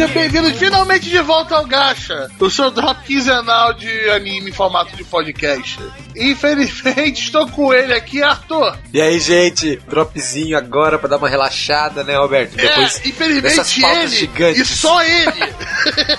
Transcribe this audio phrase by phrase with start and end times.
[0.00, 4.96] Seja bem-vindo finalmente de volta ao Gacha, o seu drop quinzenal de anime em formato
[4.96, 5.78] de podcast.
[6.16, 8.78] Infelizmente estou com ele aqui, Arthur.
[8.94, 12.56] E aí, gente, dropzinho agora pra dar uma relaxada, né, Roberto?
[12.56, 14.70] Depois é, infelizmente ele gigantes.
[14.70, 15.54] e só ele.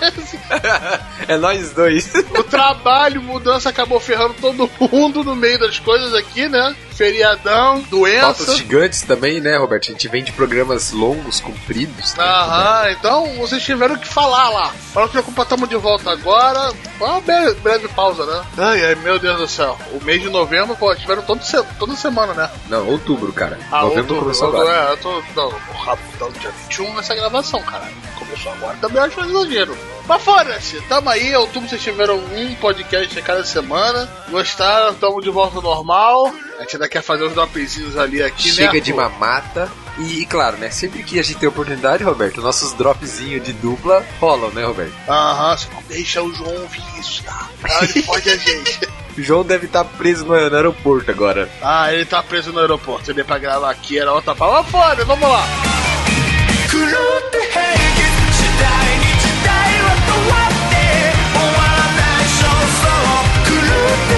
[1.27, 2.13] é nós dois.
[2.37, 6.75] O trabalho, mudança acabou ferrando todo mundo no meio das coisas aqui, né?
[7.01, 8.21] Feriadão, doença.
[8.27, 9.89] Pautas gigantes também, né, Roberto?
[9.89, 12.13] A gente vem de programas longos, compridos.
[12.13, 14.71] Né, Aham, então vocês tiveram que falar lá.
[14.93, 16.71] Para que preocupar, estamos de volta agora.
[16.99, 18.43] Uma breve, breve pausa, né?
[18.55, 19.79] Ai, ai, meu Deus do céu.
[19.99, 21.41] O mês de novembro, pô, tiveram todo,
[21.79, 22.51] toda semana, né?
[22.69, 23.57] Não, outubro, cara.
[23.71, 24.89] Ah, novembro outubro, começou outubro, agora.
[24.89, 25.23] É, eu tô.
[25.35, 27.95] Não, o rabo tá no dia 21 nessa gravação, caralho.
[28.13, 29.75] Começou agora, também acho um exagero.
[30.07, 34.07] Mas foda-se, tamo aí, outubro vocês tiveram um podcast a cada semana.
[34.29, 36.31] Gostaram, tamo de volta ao normal.
[36.61, 38.79] A gente ainda quer fazer os dropzinhos ali aqui, Chega né?
[38.79, 39.01] de pô?
[39.01, 39.67] mamata.
[39.97, 40.69] E, claro, né?
[40.69, 44.93] Sempre que a gente tem oportunidade, Roberto, nossos dropzinhos de dupla rolam, né, Roberto?
[45.09, 47.49] Aham, você não deixa o João ouvir isso, tá?
[47.63, 48.79] Ah, Ele pode a gente.
[49.17, 51.49] O João deve estar preso no, aeroporto agora.
[51.63, 53.09] Ah, ele tá preso no aeroporto.
[53.09, 54.69] Ele veio pra gravar aqui, era outra palavra.
[54.69, 55.43] Foda, vamos lá.
[63.51, 64.10] 狂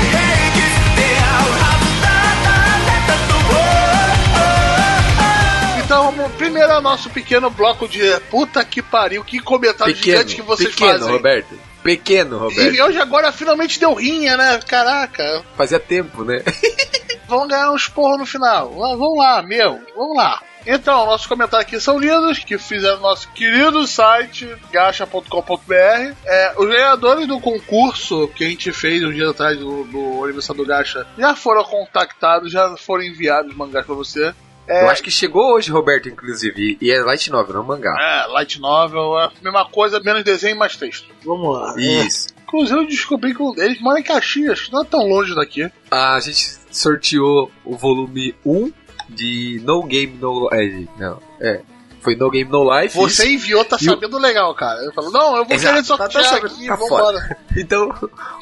[5.93, 10.35] Então, primeiro é o nosso pequeno bloco de puta que pariu, que comentário Pequeno, gigante
[10.35, 11.11] que vocês pequeno, fazem.
[11.11, 11.59] Roberto.
[11.83, 12.75] Pequeno, Roberto.
[12.75, 14.59] E hoje agora finalmente deu rinha, né?
[14.67, 16.43] Caraca, Fazia tempo, né?
[17.29, 18.71] vamos ganhar uns porros no final.
[18.71, 20.41] Vamos lá, meu, vamos lá.
[20.65, 26.15] Então, nossos comentários aqui são lidos, que fizeram nosso querido site, gacha.com.br.
[26.25, 30.63] É, os ganhadores do concurso que a gente fez um dia atrás do, do aniversário
[30.63, 34.33] do Gacha já foram contactados, já foram enviados mangás pra você.
[34.67, 36.77] É, Eu acho que chegou hoje, Roberto, inclusive.
[36.81, 37.93] E é light novel, não mangá.
[37.99, 41.07] É, light novel, é a mesma coisa, menos desenho e mais texto.
[41.25, 41.75] Vamos lá.
[41.77, 42.29] Isso.
[42.43, 45.69] Inclusive, eu descobri que um deles mora em Caxias, que não é tão longe daqui.
[45.91, 48.71] A gente sorteou o volume 1
[49.09, 50.87] de No Game No Life.
[50.97, 51.61] Não, é.
[51.99, 52.95] Foi No Game No Life.
[52.97, 53.33] Você isso.
[53.33, 54.79] enviou, tá E sabendo legal, cara.
[54.81, 57.37] Eu falo, não, eu vou Exato, querer tá- tá sabendo, aqui, tá vambora.
[57.57, 57.93] Então,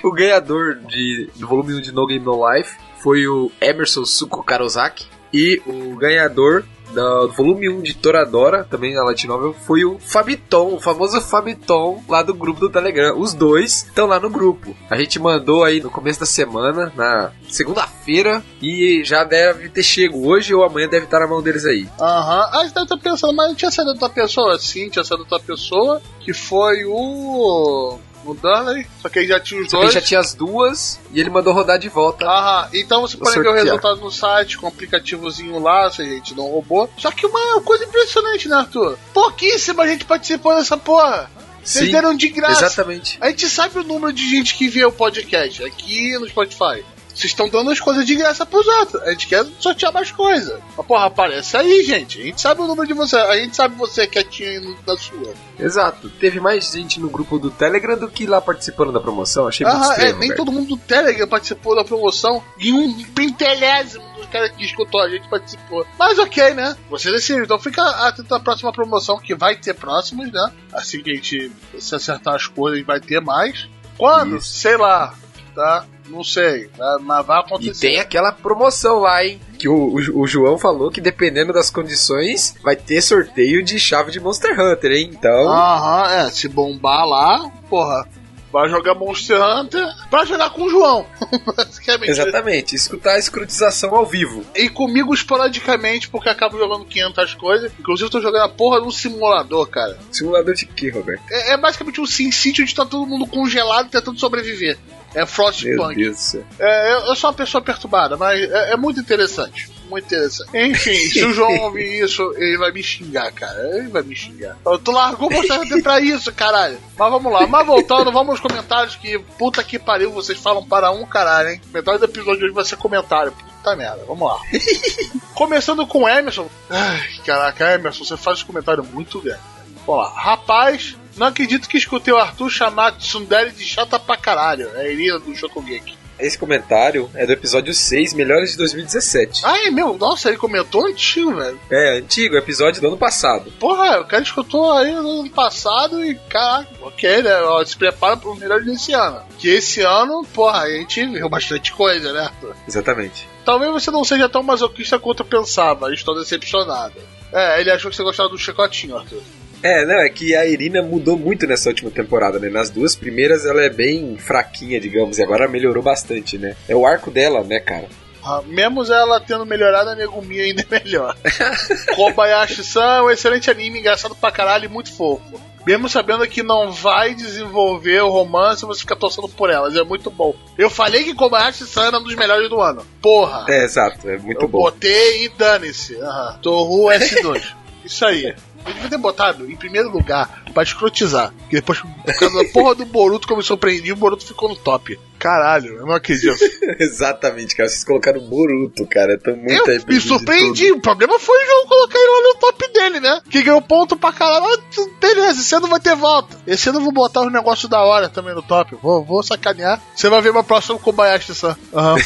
[0.04, 4.44] o ganhador de, do volume 1 de No Game No Life foi o Emerson Suko
[4.44, 5.08] Karozaki.
[5.34, 10.76] E o ganhador do volume 1 de Toradora, também na Light Novel, foi o Fabiton,
[10.76, 13.18] o famoso Fabiton lá do grupo do Telegram.
[13.18, 14.76] Os dois estão lá no grupo.
[14.90, 20.28] A gente mandou aí no começo da semana, na segunda-feira, e já deve ter chego
[20.28, 21.88] hoje ou amanhã deve estar na mão deles aí.
[22.00, 22.50] Aham.
[22.52, 24.60] Ah, você deve estar pensando, mas não tinha sido outra pessoa?
[24.60, 27.98] Sim, tinha sido outra pessoa, que foi o.
[28.26, 29.94] O Dunley, só que ele já tinha os Só que dois.
[29.94, 32.26] já tinha as duas e ele mandou rodar de volta.
[32.26, 36.06] Aham, então você pode ver o resultado no site, com um aplicativozinho lá, se a
[36.06, 36.90] gente não roubou.
[36.98, 38.98] Só que uma coisa impressionante, né, Arthur?
[39.14, 41.30] Pouquíssima gente participou dessa porra.
[41.64, 42.66] Vocês Sim, deram de graça.
[42.66, 43.18] Exatamente.
[43.22, 46.84] A gente sabe o número de gente que vê o podcast aqui no Spotify.
[47.14, 49.02] Vocês estão dando as coisas de graça pros outros.
[49.04, 50.60] A gente quer sortear mais coisa.
[50.78, 52.20] Mas, porra, aparece aí, gente.
[52.22, 53.16] A gente sabe o número de você.
[53.18, 55.34] A gente sabe você quietinho da sua.
[55.60, 56.10] Exato.
[56.10, 59.48] Teve mais gente no grupo do Telegram do que lá participando da promoção.
[59.48, 60.12] Achei muito Aham, é, estranho.
[60.18, 60.38] nem Roberto.
[60.38, 62.44] todo mundo do Telegram participou da promoção.
[62.58, 65.86] E um pentelésimo dos caras que escutou a gente participou.
[65.98, 66.76] Mas ok, né?
[66.90, 67.42] Você decide.
[67.42, 70.52] Então fica atento à próxima promoção, que vai ter próximos, né?
[70.74, 73.68] Assim que a gente se acertar as coisas, vai ter mais.
[73.98, 74.38] Quando?
[74.38, 74.48] Isso.
[74.54, 75.14] Sei lá.
[75.54, 75.86] Tá?
[76.08, 76.68] Não sei.
[76.78, 76.98] tá?
[77.02, 77.88] Mas vai E acontecer.
[77.88, 79.40] tem aquela promoção lá, hein?
[79.60, 84.12] Que o, o, o João falou que dependendo das condições, vai ter sorteio de chave
[84.12, 85.10] de Monster Hunter, hein?
[85.14, 85.50] Então.
[85.50, 86.32] Aham, é.
[86.32, 88.08] Se bombar lá, porra.
[88.52, 91.06] Vai jogar Monster Hunter pra jogar com o João.
[91.56, 92.10] Basicamente.
[92.10, 94.44] Exatamente, escutar a escrutização ao vivo.
[94.54, 97.72] E comigo esporadicamente, porque acabo jogando 500 coisas.
[97.80, 99.98] Inclusive, eu tô jogando a porra de um simulador, cara.
[100.12, 101.24] Simulador de quê, Roberto?
[101.32, 104.78] É, é basicamente um Sin City onde tá todo mundo congelado tentando sobreviver.
[105.14, 106.14] É Frostpunk.
[106.60, 109.70] É, eu, eu sou uma pessoa perturbada, mas é, é muito interessante.
[109.90, 110.50] Muito interessante.
[110.58, 113.60] Enfim, se o João ouvir isso, ele vai me xingar, cara.
[113.76, 114.58] Ele vai me xingar.
[114.66, 116.78] Eu, tu largou o Monster pra isso, caralho.
[116.98, 117.46] Mas vamos lá.
[117.46, 121.62] Mas voltando, vamos aos comentários que puta que pariu, vocês falam para um caralho, hein?
[121.74, 123.34] Metade do episódio de hoje vai ser comentário.
[123.34, 124.40] Puta merda, vamos lá.
[125.36, 126.50] Começando com o Emerson.
[126.70, 129.42] Ai, caraca, Emerson, você faz um comentário muito grande.
[129.86, 130.14] Vamos lá.
[130.16, 134.72] Rapaz, não acredito que escutei o Arthur chamar Tsundere de chata pra caralho.
[134.76, 135.96] É a Irina do Shokugeki.
[136.20, 139.42] Esse comentário é do episódio 6, Melhores de 2017.
[139.46, 141.60] Ai, meu, nossa, ele comentou antigo, velho.
[141.70, 143.52] É, antigo, episódio do ano passado.
[143.60, 147.36] Porra, o cara escutou aí no ano passado e, caraca, ok, né?
[147.44, 149.22] Ó, se prepara pro melhor desse ano.
[149.38, 152.56] Que esse ano, porra, a gente viu bastante coisa, né, Arthur?
[152.68, 153.28] Exatamente.
[153.46, 156.96] Talvez você não seja tão masoquista quanto eu pensava, estou decepcionado.
[157.32, 159.22] É, ele achou que você gostava do chicotinho, Arthur.
[159.64, 162.50] É, não, é que a Irina mudou muito nessa última temporada, né?
[162.50, 166.56] Nas duas primeiras ela é bem fraquinha, digamos, e agora melhorou bastante, né?
[166.68, 167.88] É o arco dela, né, cara?
[168.24, 171.16] Ah, mesmo ela tendo melhorado, a Megumi ainda é melhor.
[171.96, 175.42] Kobayashi-san é um excelente anime, engraçado pra caralho e muito fofo.
[175.66, 179.76] Mesmo sabendo que não vai desenvolver o romance, você fica torcendo por elas.
[179.76, 180.36] É muito bom.
[180.58, 182.86] Eu falei que Kobayashi-san era um dos melhores do ano.
[183.02, 183.46] Porra!
[183.48, 184.60] É, exato, é muito eu bom.
[184.60, 185.96] botei e dane-se.
[185.98, 186.40] Aham.
[186.42, 187.44] Toru S2.
[187.84, 188.36] Isso aí.
[188.66, 191.34] Eu devia ter botado em primeiro lugar pra escrotizar.
[191.50, 194.56] Que depois, por causa da porra do Boruto eu me surpreendi, o Boruto ficou no
[194.56, 195.00] top.
[195.22, 196.36] Caralho, eu não acredito.
[196.80, 197.70] Exatamente, cara.
[197.70, 199.20] Vocês colocaram Boruto, cara.
[199.24, 200.72] Eu muito Eu me surpreendi.
[200.72, 203.22] O problema foi o João colocar ele lá no top dele, né?
[203.30, 204.60] Que ganhou ponto pra caralho.
[205.00, 206.36] Beleza, esse ano vai ter volta.
[206.48, 208.76] Esse ano eu vou botar os negócios da hora também no top.
[208.82, 209.80] Vou, vou sacanear.
[209.96, 211.56] Você vai ver meu próximo Kobayashi-san.
[211.72, 211.98] Aham.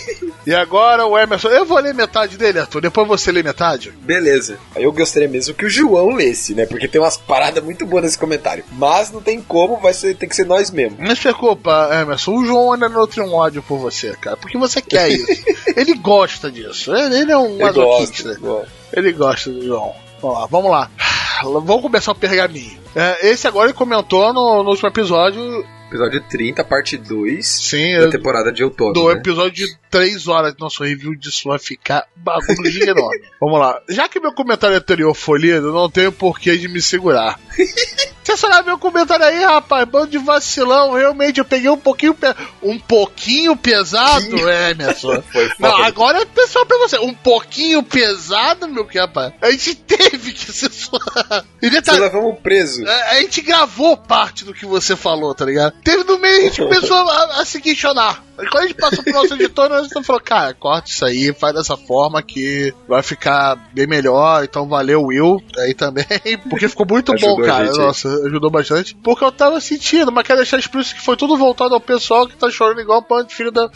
[0.46, 1.48] e agora o Emerson.
[1.48, 2.80] Eu vou ler metade dele, Arthur.
[2.80, 3.90] Depois você lê metade.
[4.00, 4.58] Beleza.
[4.74, 6.64] Aí eu gostaria mesmo que o João lesse, né?
[6.64, 8.64] Porque tem umas paradas muito boas nesse comentário.
[8.72, 10.96] Mas não tem como, vai ser, tem que ser nós mesmo.
[10.98, 12.32] Não se preocupa, Emerson.
[12.32, 14.36] O João ainda não tem um ódio por você, cara.
[14.36, 15.26] Porque você quer isso.
[15.74, 16.94] ele gosta disso.
[16.94, 18.34] Ele, ele é um Eu masoquista.
[18.38, 18.70] gosto.
[18.92, 19.94] Ele gosta do João.
[20.20, 20.90] Vamos lá, vamos lá.
[21.42, 22.78] Vamos começar o pergaminho.
[22.94, 25.66] É, esse agora ele comentou no, no último episódio.
[25.88, 28.92] Episódio 30, parte 2 Sim, da temporada de outono.
[28.92, 29.14] do né?
[29.14, 30.54] episódio de 3 horas.
[30.58, 33.22] Nosso review disso vai ficar bagulho de enorme.
[33.40, 33.80] Vamos lá.
[33.88, 37.40] Já que meu comentário anterior foi lido, não tenho porquê de me segurar.
[38.32, 39.86] Censuraram meu comentário aí, rapaz.
[39.88, 40.92] Bando de vacilão.
[40.94, 45.22] Realmente, eu peguei um pouquinho, pe- um pouquinho pesado, é, Emerson.
[45.32, 46.98] Foi Não, agora é pessoal pra você.
[46.98, 49.32] Um pouquinho pesado, meu que rapaz.
[49.42, 51.44] A gente teve que censurar.
[51.60, 52.86] E Nós detalhe, levamos preso.
[52.86, 55.74] a, a gente gravou parte do que você falou, tá ligado?
[55.84, 58.22] Teve no meio, a gente começou a, a se questionar.
[58.34, 61.76] Quando a gente passou pro nosso editor, nós falou, cara, corta isso aí, faz dessa
[61.76, 64.42] forma que vai ficar bem melhor.
[64.42, 66.04] Então valeu, Will, aí também,
[66.48, 67.66] porque ficou muito bom, a cara.
[67.66, 67.78] gente.
[67.78, 68.94] Nossa, ajudou bastante.
[68.96, 72.36] Porque eu tava sentindo, mas quero deixar explícito que foi tudo voltado ao pessoal que
[72.36, 73.70] tá chorando igual o pano de filho da.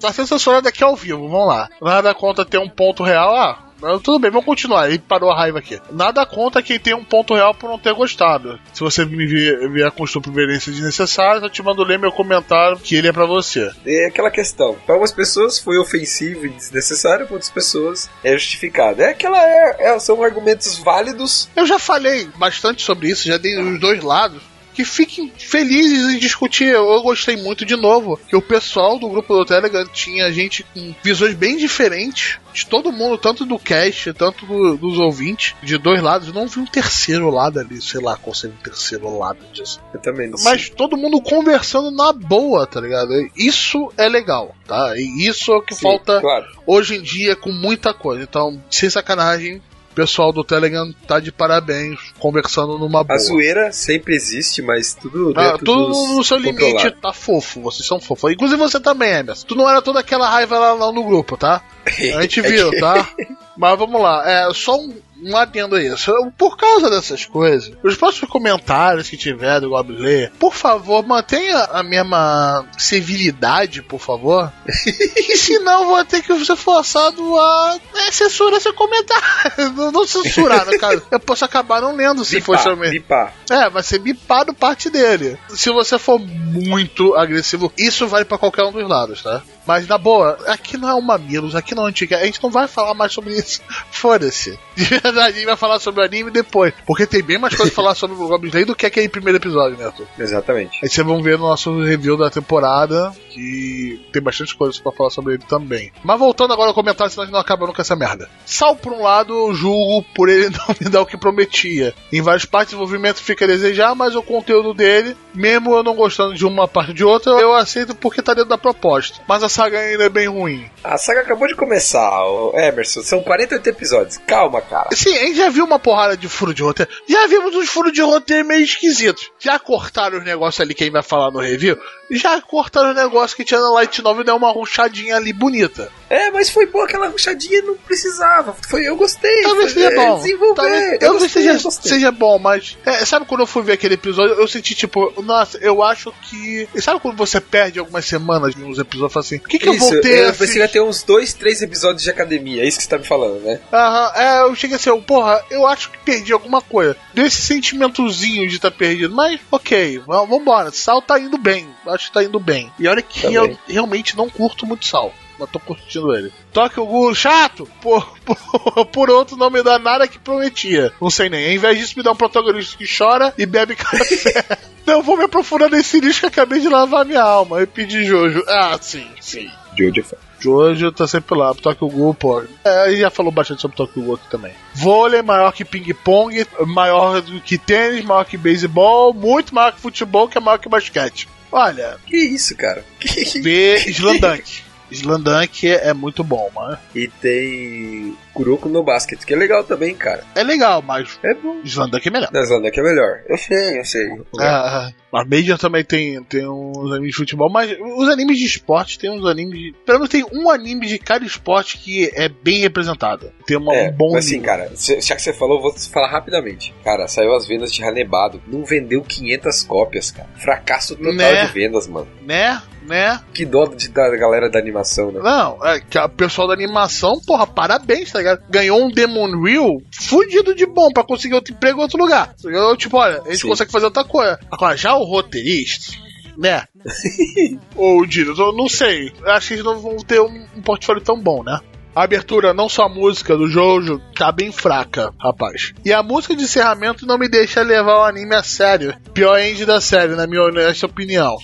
[0.00, 1.70] Tá sendo censurado aqui ao vivo, vamos lá.
[1.80, 3.65] Nada contra ter um ponto real, ah.
[3.80, 4.88] Mas Tudo bem, vamos continuar.
[4.88, 5.80] Ele parou a raiva aqui.
[5.90, 8.58] Nada contra quem tem um ponto real por não ter gostado.
[8.72, 12.94] Se você me vier, vier com estupidez desnecessárias, eu te mando ler meu comentário que
[12.94, 13.70] ele é pra você.
[13.86, 14.76] É aquela questão.
[14.84, 19.02] Para algumas pessoas foi ofensivo e desnecessário, para outras pessoas é justificado.
[19.02, 19.38] É aquela.
[19.38, 21.48] É, é- são argumentos válidos.
[21.56, 24.42] Eu já falei bastante sobre isso, já dei os dois lados.
[24.76, 26.68] Que fiquem felizes em discutir.
[26.68, 30.94] Eu gostei muito de novo que o pessoal do grupo do Telegram tinha gente com
[31.02, 36.02] visões bem diferentes de todo mundo, tanto do cast, tanto do- dos ouvintes, de dois
[36.02, 36.28] lados.
[36.28, 39.80] Eu não vi um terceiro lado ali, sei lá qual seria o terceiro lado disso.
[39.94, 40.74] Eu também não Mas sei.
[40.74, 43.10] todo mundo conversando na boa, tá ligado?
[43.34, 44.92] Isso é legal, tá?
[44.96, 46.46] E isso é o que Sim, falta Claro.
[46.66, 48.22] hoje em dia com muita coisa.
[48.22, 49.62] Então, sem sacanagem,
[49.96, 53.16] pessoal do Telegram tá de parabéns, conversando numa boa.
[53.16, 56.96] A zoeira sempre existe, mas tudo Ah, tudo no seu limite, controlado.
[57.00, 58.30] tá fofo, vocês são fofos.
[58.32, 59.46] Inclusive você também, Emerson.
[59.46, 61.62] Tu não era toda aquela raiva lá, lá no grupo, tá?
[62.16, 63.08] A gente viu, tá?
[63.56, 66.12] Mas vamos lá, é só um, um adendo a isso.
[66.36, 71.82] Por causa dessas coisas, os próximos comentários que tiver do Goblin por favor, mantenha a
[71.82, 74.52] mesma civilidade, por favor.
[75.16, 79.24] e senão vou ter que ser forçado a é, censurar seu comentário.
[79.76, 81.02] não, não censurar, no caso.
[81.10, 82.92] Eu posso acabar não lendo se for Bipar, mesmo.
[82.92, 83.34] bipar.
[83.50, 85.38] É, vai ser bipado parte dele.
[85.48, 89.42] Se você for muito agressivo, isso vale pra qualquer um dos lados, tá?
[89.66, 92.18] Mas na boa, aqui não é o Mamilos, aqui não é antiga.
[92.18, 93.60] A gente não vai falar mais sobre isso.
[93.90, 94.58] Foda-se.
[94.74, 96.72] De verdade, a gente vai falar sobre o anime depois.
[96.86, 99.38] Porque tem bem mais coisa pra falar sobre o Goblin Slayer do que aquele primeiro
[99.38, 100.06] episódio, né, Arthur?
[100.18, 100.78] Exatamente.
[100.82, 105.10] Aí vocês vão ver no nosso review da temporada que tem bastante coisa pra falar
[105.10, 105.92] sobre ele também.
[106.02, 108.30] Mas voltando agora ao comentário, senão a gente não acaba nunca essa merda.
[108.44, 111.94] Sal, por um lado, eu julgo por ele não me dar o que prometia.
[112.12, 115.94] Em várias partes, o desenvolvimento fica a desejar, mas o conteúdo dele, mesmo eu não
[115.94, 119.20] gostando de uma parte ou de outra, eu aceito porque tá dentro da proposta.
[119.28, 120.70] Mas a saga ainda é bem ruim.
[120.84, 122.12] A saga acabou de começar,
[122.54, 123.02] Emerson.
[123.02, 124.18] São 48 episódios.
[124.26, 124.90] Calma, cara.
[124.92, 126.90] Sim, a gente já viu uma porrada de furo de roteiro.
[127.08, 129.30] Já vimos uns furos de roteiro meio esquisitos.
[129.38, 131.78] Já cortaram os negócios ali que a gente vai falar no review.
[132.10, 135.90] Já cortaram os negócios que tinha na Light Novel e deu uma ruchadinha ali bonita.
[136.08, 138.54] É, mas foi boa aquela ruchadinha, não precisava.
[138.68, 139.42] Foi, eu gostei.
[139.42, 140.16] Talvez Foi, seja é, bom.
[140.18, 140.54] Desenvolver.
[140.54, 141.92] Talvez, eu gostei, seja, gostei.
[141.92, 142.78] seja bom, mas.
[142.84, 146.68] é, sabe quando eu fui ver aquele episódio, eu senti tipo, nossa, eu acho que.
[146.74, 149.68] e Sabe quando você perde algumas semanas nos episódios e fala assim, o que, que
[149.68, 150.24] eu Isso, vou ter?
[150.26, 152.62] eu pensei que ia ter uns dois, três episódios de academia.
[152.62, 153.60] É isso que você tá me falando, né?
[153.72, 156.96] Aham, é, eu cheguei assim, eu, porra, eu acho que perdi alguma coisa.
[157.14, 160.70] Deu esse sentimentozinho de estar perdido, mas ok, vamos- vambora.
[160.72, 162.70] Sal tá indo bem, acho que tá indo bem.
[162.78, 163.36] E olha que Também.
[163.36, 165.12] eu realmente não curto muito sal.
[165.38, 166.32] Mas tô curtindo ele.
[166.52, 167.68] Toque o Ghoul, chato!
[167.80, 170.92] Por, por, por outro, não me dá nada que prometia.
[171.00, 171.46] Não sei nem.
[171.46, 174.58] Ao invés disso, me dá um protagonista que chora e bebe café.
[174.86, 177.62] não vou me aprofundar nesse lixo que acabei de lavar minha alma.
[177.62, 178.42] E pedir Jojo.
[178.48, 179.50] Ah, sim, sim.
[179.78, 180.26] Jojo é.
[180.38, 182.42] Jojo tá sempre lá, Tokyo Ghoul, pô.
[182.64, 184.52] É, já falou bastante sobre Tokyo Ghoul aqui também.
[184.74, 190.28] Vôlei maior que ping-pong, maior do que tênis, maior que beisebol, muito maior que futebol,
[190.28, 191.28] que é maior que basquete.
[191.50, 192.84] Olha, Que isso, cara?
[192.98, 193.40] Que...
[193.40, 194.65] vê Slandunk.
[194.90, 196.78] Slandunk é, é muito bom, mano.
[196.94, 200.22] E tem Kuroko no Basket, que é legal também, cara.
[200.34, 201.60] É legal, mas É bom.
[201.64, 202.28] Slandunk é melhor.
[202.44, 203.20] Zelda que é melhor.
[203.28, 204.08] Eu sei, eu sei.
[204.38, 208.98] Ah, a Major também tem, tem uns animes de futebol, mas os animes de esporte
[208.98, 209.72] tem uns animes de.
[209.86, 213.32] Pelo menos tem um anime de cada esporte que é bem representado.
[213.46, 216.74] Tem uma, É, um bom mas assim, cara, já que você falou, vou falar rapidamente.
[216.84, 220.28] Cara, saiu as vendas de Hanebado, não vendeu 500 cópias, cara.
[220.36, 221.46] Fracasso total Né?
[221.46, 222.08] de vendas, mano.
[222.22, 222.60] Né?
[222.82, 223.20] Né?
[223.34, 225.18] Que dó de, da galera da animação, né?
[225.20, 228.50] Não, é que o pessoal da animação, porra, parabéns, tá ligado?
[228.50, 232.34] Ganhou um Demon Reel fudido de bom pra conseguir outro emprego em outro lugar.
[232.44, 232.76] Ligado?
[232.76, 233.48] Tipo, olha, a gente Sim.
[233.48, 234.38] consegue fazer outra coisa.
[234.50, 235.96] Agora, já o roteirista,
[236.36, 236.64] né?
[237.74, 239.12] Ou o diretor, não sei.
[239.22, 241.58] Eu Acho que eles não vão ter um, um portfólio tão bom, né?
[241.94, 245.72] A abertura, não só a música do Jojo, tá bem fraca, rapaz.
[245.82, 248.94] E a música de encerramento não me deixa levar o anime a sério.
[249.14, 251.38] Pior end da série, na minha honesta opinião.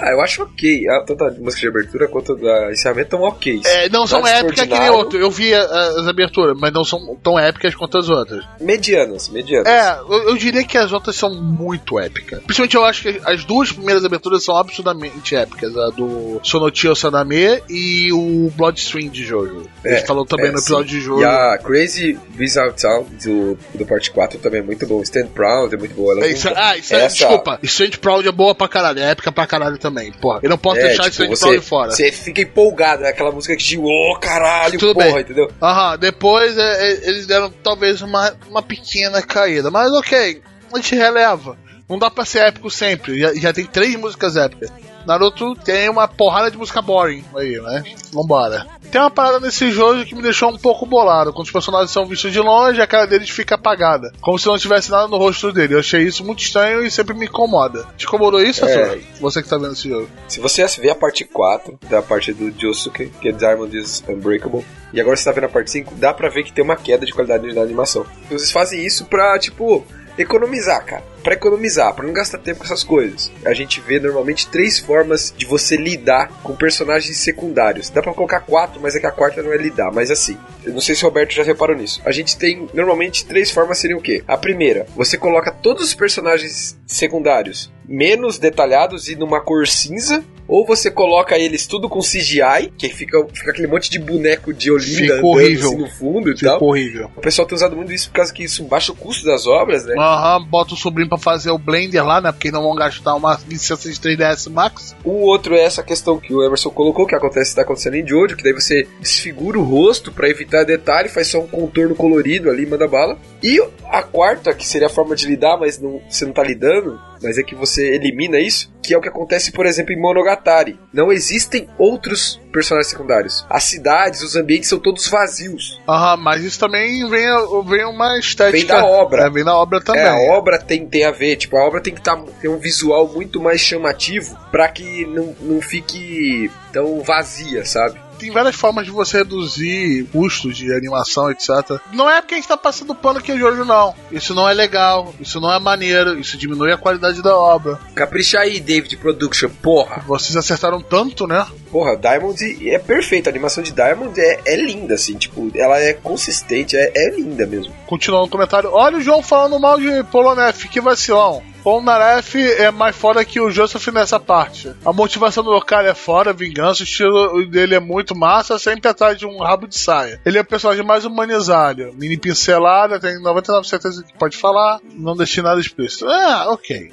[0.00, 0.82] Ah, eu acho ok.
[0.88, 3.60] Ah, Tanto a música de abertura quanto a da encerramento estão ok.
[3.64, 5.18] É, não são épicas que nem outro.
[5.18, 8.44] Eu vi a- as aberturas, mas não são tão épicas quanto as outras.
[8.60, 9.66] Medianas, medianas.
[9.66, 12.40] É, eu, eu diria que as outras são muito épicas.
[12.44, 15.76] Principalmente eu acho que as duas primeiras aberturas são absurdamente épicas.
[15.76, 19.68] A do Sonochi Osaname e o Bloodstream de Jojo.
[19.84, 20.98] A gente É, falou também é, no episódio sim.
[20.98, 21.22] de Jojo.
[21.22, 25.00] E a Crazy Bizarre Town do, do parte 4 também é muito bom.
[25.02, 26.24] Stand Proud é muito boa.
[26.24, 27.58] É, isso, não- ah, isso é, essa- desculpa.
[27.62, 29.87] Strange Proud é boa pra caralho, é épica pra caralho também.
[30.20, 31.90] Porra, eu não posso É, deixar tipo, Strange você, Proud fora.
[31.90, 33.78] Você fica empolgado, é aquela música que te.
[33.78, 35.20] Ô, caralho, Tudo porra, bem.
[35.20, 35.50] entendeu?
[35.62, 40.42] Aham, depois é, é, eles deram talvez uma, uma pequena caída, mas ok,
[40.72, 41.56] a gente releva.
[41.88, 44.70] Não dá pra ser épico sempre, já, já tem três músicas épicas.
[45.08, 47.82] Naruto tem uma porrada de música boring aí, né?
[48.12, 48.66] Vambora.
[48.92, 51.32] Tem uma parada nesse jogo que me deixou um pouco bolado.
[51.32, 54.12] Quando os personagens são vistos de longe, a cara deles fica apagada.
[54.20, 55.72] Como se não tivesse nada no rosto dele.
[55.72, 57.86] Eu achei isso muito estranho e sempre me incomoda.
[57.96, 58.98] Te incomodou isso, É.
[59.18, 60.10] Você que tá vendo esse jogo.
[60.28, 64.62] Se você ver a parte 4 da parte do Josuke, que é Diamond is Unbreakable,
[64.92, 67.06] e agora você tá vendo a parte 5, dá pra ver que tem uma queda
[67.06, 68.04] de qualidade na animação.
[68.30, 69.86] Eles fazem isso pra, tipo,
[70.18, 71.02] economizar, cara.
[71.22, 73.30] Pra economizar, pra não gastar tempo com essas coisas.
[73.44, 77.90] A gente vê normalmente três formas de você lidar com personagens secundários.
[77.90, 79.92] Dá pra colocar quatro, mas é que a quarta não é lidar.
[79.92, 82.00] Mas assim, eu não sei se o Roberto já reparou nisso.
[82.04, 84.22] A gente tem normalmente três formas seriam o quê?
[84.26, 90.64] A primeira, você coloca todos os personagens secundários menos detalhados e numa cor cinza, ou
[90.66, 95.14] você coloca eles tudo com CGI, que fica, fica aquele monte de boneco de Olinda
[95.14, 95.68] andando horrível.
[95.68, 96.68] assim no fundo e Ficou tal.
[96.68, 97.10] horrível.
[97.16, 99.84] O pessoal tem usado muito isso por causa que isso baixa o custo das obras,
[99.84, 99.94] né?
[99.98, 102.32] Aham, bota o sobrinho pra fazer o Blender lá, né?
[102.32, 104.96] Porque não vão gastar uma licença de 3DS Max.
[105.04, 108.34] O outro é essa questão que o Emerson colocou, que acontece está acontecendo em Jojo,
[108.36, 112.64] que daí você desfigura o rosto pra evitar detalhe, faz só um contorno colorido ali,
[112.64, 113.18] manda bala.
[113.42, 116.98] E a quarta, que seria a forma de lidar, mas não, você não tá lidando,
[117.22, 120.78] mas é que você elimina isso, que é o que acontece, por exemplo, em Monogatari.
[120.92, 123.44] Não existem outros personagens secundários.
[123.50, 125.80] As cidades, os ambientes são todos vazios.
[125.88, 127.26] Aham, mas isso também vem,
[127.66, 128.56] vem uma estética.
[128.56, 129.26] Vem da obra.
[129.26, 130.02] É, vem da obra também.
[130.02, 132.58] É, a obra tem, tem a ver, tipo, a obra tem que tá, ter um
[132.58, 138.00] visual muito mais chamativo pra que não, não fique tão vazia, sabe?
[138.18, 141.80] Tem várias formas de você reduzir custos de animação, etc.
[141.92, 143.94] Não é porque a gente tá passando pano aqui hoje, não.
[144.10, 147.78] Isso não é legal, isso não é maneiro, isso diminui a qualidade da obra.
[147.94, 150.02] Capricha aí, David Production, porra.
[150.06, 151.46] Vocês acertaram tanto, né?
[151.70, 155.92] Porra, Diamond é perfeita, a animação de Diamond é, é linda, assim, tipo, ela é
[155.92, 157.72] consistente, é, é linda mesmo.
[157.86, 158.70] Continuando no comentário.
[158.72, 161.42] Olha o João falando mal de Polonef, que vacilão.
[161.68, 164.72] Polnareff é mais foda que o Joseph nessa parte.
[164.86, 169.18] A motivação do cara é foda, vingança, o estilo dele é muito massa, sempre atrás
[169.18, 170.18] de um rabo de saia.
[170.24, 171.92] Ele é o personagem mais humanizado.
[171.92, 176.06] Mini pincelada, tem 99% certeza que pode falar, não deixei nada explícito.
[176.08, 176.90] Ah, ok.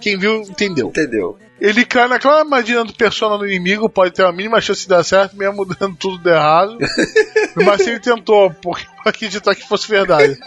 [0.00, 0.88] Quem viu, entendeu.
[0.88, 1.36] Entendeu?
[1.60, 5.02] Ele cai naquela armadilha do persona no inimigo, pode ter a mínima chance de dar
[5.02, 6.76] certo, mesmo dando tudo de errado.
[7.56, 10.38] Mas ele tentou, porque acreditar que fosse verdade.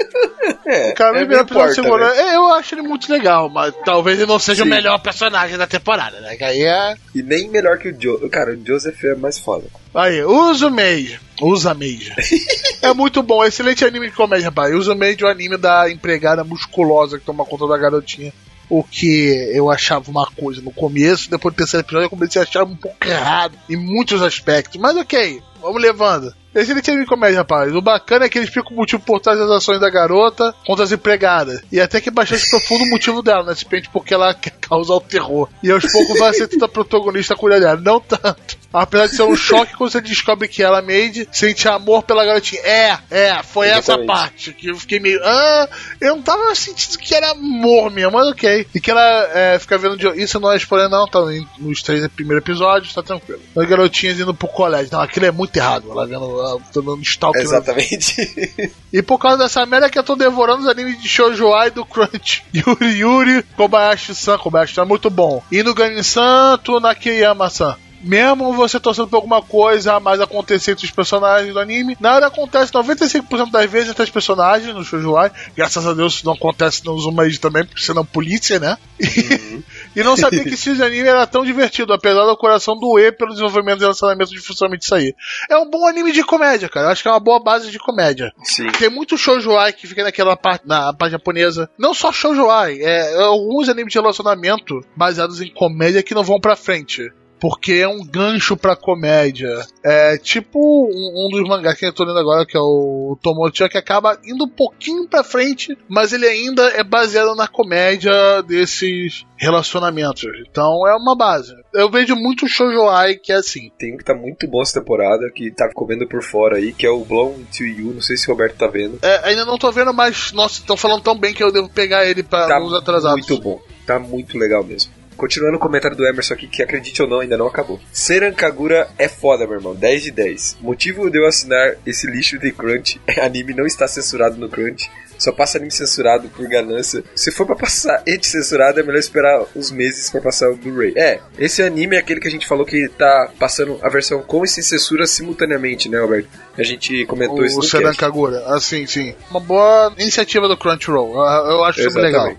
[0.65, 2.17] É, O cara é né?
[2.17, 4.69] É, Eu acho ele muito legal, mas talvez ele não seja Sim.
[4.69, 6.35] o melhor personagem da temporada, né?
[6.35, 6.95] Que aí é.
[7.15, 8.29] E nem melhor que o Joe.
[8.29, 9.65] Cara, o Joseph é mais foda.
[9.95, 11.19] Aí, usa Mage.
[11.41, 12.13] Usa Mage.
[12.83, 14.73] é muito bom, excelente anime de comédia, rapaz.
[14.75, 18.31] Usa Mage é o anime da empregada musculosa que toma conta da garotinha.
[18.69, 22.45] O que eu achava uma coisa no começo, depois do terceiro episódio eu comecei a
[22.45, 24.79] achar um pouco errado em muitos aspectos.
[24.79, 26.33] Mas ok, vamos levando.
[26.53, 27.73] Excelente anime de comédia, rapaz.
[27.75, 30.83] O bacana é que eles explicam o motivo por trás das ações da garota contra
[30.83, 31.61] as empregadas.
[31.71, 33.55] E até que bastante profundo o motivo dela, né?
[33.55, 35.47] Simplesmente porque ela quer causar o terror.
[35.61, 37.79] E aos poucos vai ser a protagonista cuidar dela.
[37.79, 38.58] Não tanto.
[38.73, 42.61] Apesar de ser um choque quando você descobre que ela, Made, sente amor pela garotinha.
[42.61, 44.07] É, é, foi essa Exatamente.
[44.07, 45.19] parte que eu fiquei meio.
[45.23, 48.67] Ah, eu não tava sentindo que era amor mesmo, mas ok.
[48.73, 49.97] E que ela é, fica vendo.
[49.97, 50.07] De...
[50.21, 51.19] Isso não é spoiler, não, tá
[51.57, 53.41] nos três primeiros episódios, tá tranquilo.
[53.55, 54.91] As garotinhas indo pro colégio.
[54.91, 55.91] Não, aquilo é muito errado.
[55.91, 56.25] Ela vendo.
[56.39, 57.41] Ela tá dando stalker.
[57.41, 58.69] Exatamente.
[58.91, 61.85] E por causa dessa merda que eu tô devorando os animes de Shoujo Ai do
[61.85, 62.43] Crunch.
[62.53, 65.43] Yuri Yuri, Kobayashi-san, Kobayashi-san é muito bom.
[65.51, 67.77] E no Ganin-san, Tunakiyama-san.
[68.01, 72.27] Mesmo você torcendo por alguma coisa a mais acontecer entre os personagens do anime, nada
[72.27, 75.31] acontece 95% das vezes entre os personagens no Shoujo Ai.
[75.55, 78.77] Graças a Deus isso não acontece no Zumaid também, porque senão polícia, né?
[78.99, 79.63] E,
[79.99, 83.79] e não sabia que esse anime era tão divertido, apesar do coração doer pelo desenvolvimento
[83.79, 85.15] do relacionamento dificilmente sair.
[85.49, 86.87] É um bom anime de comédia, cara.
[86.87, 88.31] Eu acho que é uma boa base de comédia.
[88.43, 88.71] Sim.
[88.71, 91.69] Tem muito shoujoai que fica naquela parte, na parte japonesa.
[91.77, 96.39] Não só shoujoai, é, é alguns animes de relacionamento baseados em comédia que não vão
[96.39, 97.09] pra frente.
[97.39, 99.65] Porque é um gancho pra comédia.
[99.83, 103.69] É tipo um, um dos mangás que eu tô lendo agora, que é o Tomocho,
[103.69, 108.11] que acaba indo um pouquinho pra frente, mas ele ainda é baseado na comédia
[108.43, 110.25] desses relacionamentos.
[110.49, 111.53] Então é uma base.
[111.73, 113.71] Eu vejo muito shoujoai que é assim.
[113.77, 116.85] Tem um que tá muito bom essa temporada, que tá comendo por fora aí, que
[116.85, 117.93] é o Blown to You.
[117.93, 118.99] Não sei se o Roberto tá vendo.
[119.01, 122.05] É, ainda não tô vendo, mas nossa, estão falando tão bem que eu devo pegar
[122.05, 123.27] ele pra Tá os atrasados.
[123.27, 123.61] muito bom.
[123.85, 124.98] Tá muito legal mesmo.
[125.19, 127.77] Continuando o comentário do Emerson aqui, que acredite ou não, ainda não acabou.
[127.91, 129.75] Seran Kagura é foda, meu irmão.
[129.75, 130.57] 10 de 10.
[130.61, 134.89] Motivo de eu assinar esse lixo de Crunch é anime não está censurado no Crunch.
[135.17, 137.03] Só passa anime censurado por ganância.
[137.13, 140.93] Se for pra passar ed censurado, é melhor esperar uns meses pra passar o Blu-ray.
[140.95, 144.45] É, esse anime é aquele que a gente falou que tá passando a versão com
[144.45, 146.29] e sem censura simultaneamente, né, Alberto?
[146.57, 147.99] A gente comentou isso O no Sedan cast.
[147.99, 149.13] Kagura, assim, sim.
[149.29, 151.13] Uma boa iniciativa do Crunchyroll.
[151.13, 152.33] Eu, eu acho super legal.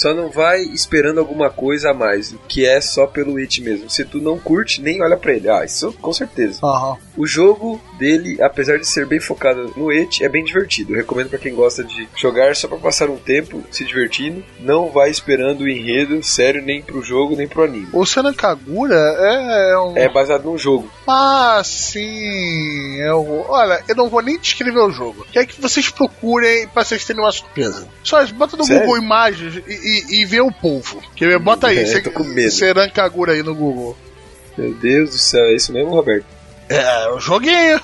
[0.00, 3.90] Só não vai esperando alguma coisa a mais, que é só pelo it mesmo.
[3.90, 5.50] Se tu não curte, nem olha pra ele.
[5.50, 6.58] Ah, isso com certeza.
[6.64, 6.96] Aham.
[7.18, 10.94] O jogo dele, apesar de ser bem focado no it, é bem divertido.
[10.94, 14.42] Eu recomendo pra quem gosta de jogar só pra passar um tempo se divertindo.
[14.60, 17.88] Não vai esperando o enredo sério nem pro jogo nem pro anime.
[17.92, 19.98] O Sedan Kagura é um.
[19.98, 20.90] É baseado num jogo.
[21.06, 22.96] Ah, sim.
[23.00, 25.26] Eu, olha, eu não vou nem descrever o jogo.
[25.30, 27.86] Quer que vocês procurem pra vocês terem uma surpresa.
[28.02, 28.86] Só bota no Sério?
[28.86, 31.02] Google Imagens e, e, e vê o povo.
[31.16, 32.50] Que, bota aí, É, você- tô com medo.
[32.94, 33.96] Kagura aí no Google.
[34.58, 36.26] Meu Deus do céu, é isso mesmo, Roberto?
[36.68, 37.80] É, o joguinho.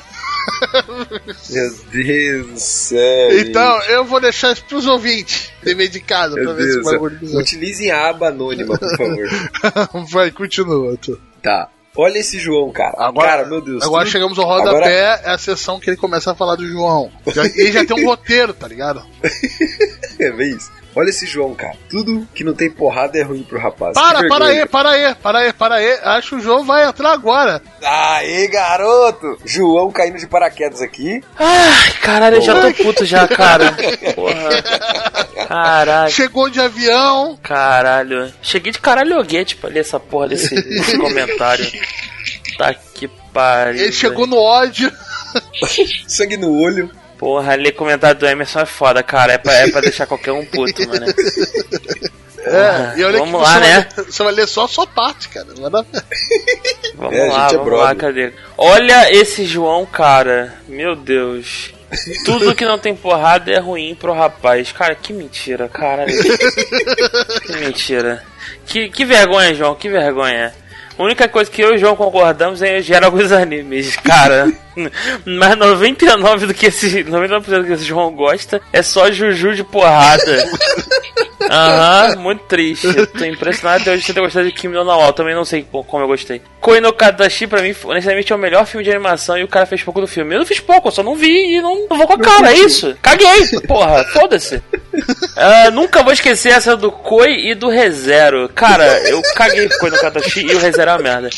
[1.50, 3.38] Meu Deus do céu.
[3.40, 5.50] Então, eu vou deixar isso pros ouvintes.
[5.62, 7.38] Dever de casa, pra Meu ver se Deus bagulho.
[7.38, 10.06] Utilizem a aba anônima, por favor.
[10.10, 10.96] Vai, continua.
[10.98, 11.18] Tu.
[11.42, 11.68] Tá.
[11.98, 12.94] Olha esse João, cara.
[12.98, 13.82] Agora, cara, meu Deus.
[13.82, 17.10] agora tudo- chegamos ao rodapé, é a sessão que ele começa a falar do João.
[17.28, 19.02] Já, ele já tem um roteiro, tá ligado?
[20.18, 20.70] É, vê isso.
[20.96, 21.76] Olha esse João, cara.
[21.90, 23.92] Tudo que não tem porrada é ruim pro rapaz.
[23.92, 25.98] Para, para aí, para aí, para aí, para aí.
[26.02, 27.60] Acho que o João vai entrar agora.
[27.82, 29.36] Aê, garoto!
[29.44, 31.22] João caindo de paraquedas aqui.
[31.38, 33.76] Ai, caralho, eu já tô puto já, cara.
[34.14, 35.36] Porra.
[35.46, 36.10] Caralho.
[36.10, 37.38] Chegou de avião.
[37.42, 38.32] Caralho.
[38.42, 41.64] Cheguei de caralhoguete pra ler essa porra desse, desse comentário.
[42.58, 43.82] Tá que pariu.
[43.82, 44.92] Ele chegou no ódio.
[46.08, 46.90] Sangue no olho.
[47.18, 49.32] Porra, ler comentário do Emerson é foda, cara.
[49.32, 51.06] É pra, é pra deixar qualquer um puto, mano.
[52.48, 53.88] É, e olha vamos que lá, você, né?
[53.96, 55.46] vai, você vai ler só a sua parte, cara.
[55.58, 55.84] Não vai dar-
[56.94, 57.96] Vamos É, lá, gente é vamos lá, brother.
[57.96, 58.32] cadê?
[58.56, 60.54] Olha esse João, cara.
[60.68, 61.72] Meu Deus.
[62.24, 64.70] Tudo que não tem porrada é ruim pro rapaz.
[64.70, 66.12] Cara, que mentira, caralho.
[67.44, 68.22] que mentira.
[68.64, 70.54] Que, que vergonha, João, que vergonha.
[70.98, 74.50] A única coisa que eu e o João concordamos é gerar alguns animes, cara.
[75.24, 79.64] Mas 99 do que esse 99% do que esse João gosta é só Juju de
[79.64, 80.44] porrada.
[81.50, 82.86] Aham, muito triste.
[82.86, 85.12] Eu tô impressionado até hoje de ter gostado de Kimi no Nawa.
[85.12, 86.42] Também não sei co- como eu gostei.
[86.60, 89.64] Koi no Kadashi, pra mim, honestamente, é o melhor filme de animação e o cara
[89.66, 90.34] fez pouco do filme.
[90.34, 92.50] Eu não fiz pouco, eu só não vi e não, não vou com a cara,
[92.52, 92.96] é isso.
[93.00, 94.60] Caguei, porra, foda-se.
[95.36, 98.48] Ah, nunca vou esquecer essa do Koi e do ReZero.
[98.54, 101.30] Cara, eu caguei pro Koi no Kadashi e o ReZero uma merda.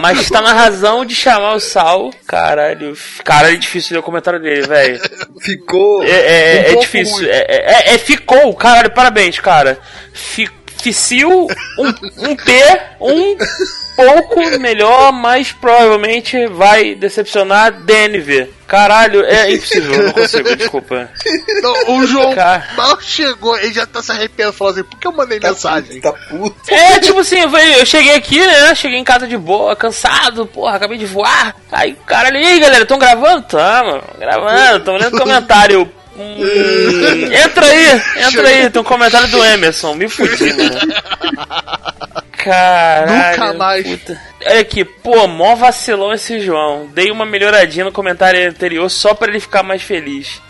[0.00, 2.10] Mas tá na razão de chamar o Sal.
[2.26, 5.00] Caralho, caralho, é difícil ler o comentário dele, velho.
[5.40, 6.02] Ficou.
[6.02, 7.26] É, é, é difícil.
[7.28, 9.78] É, é, é- ficou, caralho, parabéns, cara.
[10.12, 11.30] Fi- Ficil,
[11.78, 13.36] um, um P, um
[13.96, 18.50] pouco melhor, mas provavelmente vai decepcionar DNV.
[18.66, 21.08] Caralho, é impossível, eu não consigo, desculpa.
[21.62, 22.68] Não, o João Cara.
[22.76, 26.00] mal chegou, ele já tá se arrependendo, falou assim, por que eu mandei mensagem?
[26.00, 26.56] Tá puto.
[26.68, 27.38] É, tipo assim,
[27.78, 28.74] eu, cheguei aqui, né?
[28.74, 31.54] Cheguei em casa de boa, cansado, porra, acabei de voar.
[31.70, 33.42] Aí o cara ali, "E aí galera, tão gravando?
[33.42, 35.90] Tamo, gravando, tamo lendo comentário.
[36.18, 40.80] Hum, entra aí, entra aí, tem um comentário do Emerson, me fudi, mano.
[42.46, 43.40] Caralho.
[43.40, 43.86] Nunca mais.
[43.86, 44.20] puta.
[44.46, 46.88] Olha aqui, pô, mó vacilão esse João.
[46.94, 50.40] Dei uma melhoradinha no comentário anterior só pra ele ficar mais feliz.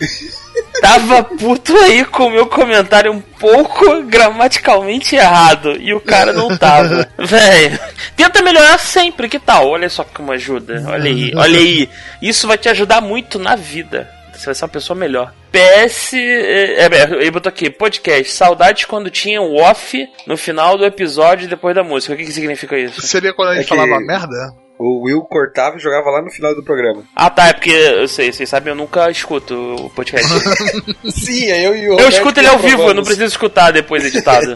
[0.79, 5.75] Tava puto aí com o meu comentário um pouco gramaticalmente errado.
[5.81, 7.07] E o cara não tava.
[7.17, 7.79] Véi,
[8.15, 9.67] tenta melhorar sempre, que tal?
[9.67, 10.83] Olha só como ajuda.
[10.87, 11.89] Olha aí, olha aí.
[12.21, 14.07] Isso vai te ajudar muito na vida.
[14.33, 15.33] Você vai ser uma pessoa melhor.
[15.57, 16.13] PS.
[16.13, 18.31] É, é, ele botou aqui, podcast.
[18.31, 22.13] Saudades quando tinha o off no final do episódio depois da música.
[22.13, 23.01] O que, que significa isso?
[23.01, 24.53] Seria quando a gente É que- falava merda?
[24.79, 27.03] O Will cortava e jogava lá no final do programa.
[27.15, 30.27] Ah tá, é porque eu sei, vocês sabem, eu nunca escuto o podcast.
[31.09, 33.07] Sim, é eu e o eu Roberto escuto que ele ao vivo, eu não aprovamos.
[33.07, 34.53] preciso escutar depois editado.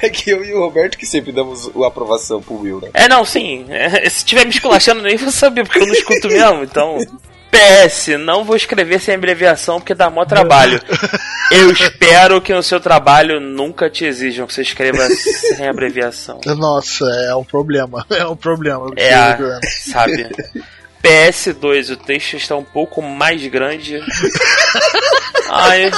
[0.00, 2.90] É que eu e o Roberto que sempre damos a aprovação pro Will, né?
[2.94, 3.66] É, não, sim.
[3.68, 6.98] É, se tiver me esculachando, nem vou saber, porque eu não escuto mesmo, então.
[7.54, 10.80] PS, não vou escrever sem abreviação porque dá mó trabalho.
[11.50, 16.40] Eu espero que no seu trabalho nunca te exijam que você escreva sem abreviação.
[16.56, 18.04] Nossa, é um problema.
[18.10, 18.86] É um problema.
[18.96, 20.28] É, a- sabe?
[21.02, 24.00] PS2, o texto está um pouco mais grande.
[25.50, 25.90] Ai.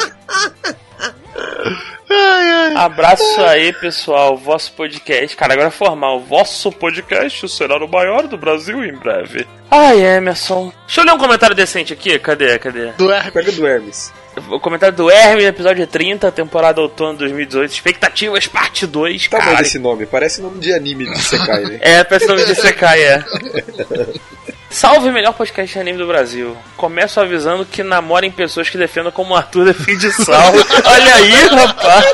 [2.76, 4.36] Abraço aí, pessoal.
[4.36, 5.36] Vosso podcast.
[5.36, 6.20] Cara, agora é formal.
[6.20, 9.46] Vosso podcast será o maior do Brasil em breve.
[9.70, 10.72] Ai, Emerson.
[10.86, 12.18] Deixa eu ler um comentário decente aqui.
[12.18, 12.58] Cadê?
[12.58, 12.92] Cadê?
[12.92, 13.30] Do R.
[13.30, 14.12] Pega do Hermes.
[14.50, 17.72] O comentário do Hermes, episódio 30, temporada outono 2018.
[17.72, 19.28] Expectativas, parte 2.
[19.28, 21.78] Tamanho Cara, desse nome, parece nome de anime de Sekai, né?
[21.80, 23.24] É, parece nome de Sekai, é.
[24.68, 26.56] Salve melhor podcast de anime do Brasil.
[26.76, 30.52] Começo avisando que namorem pessoas que defendam como o Arthur defende Sal.
[30.84, 32.04] olha aí, rapaz.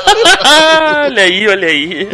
[1.05, 2.07] olha aí, olha aí.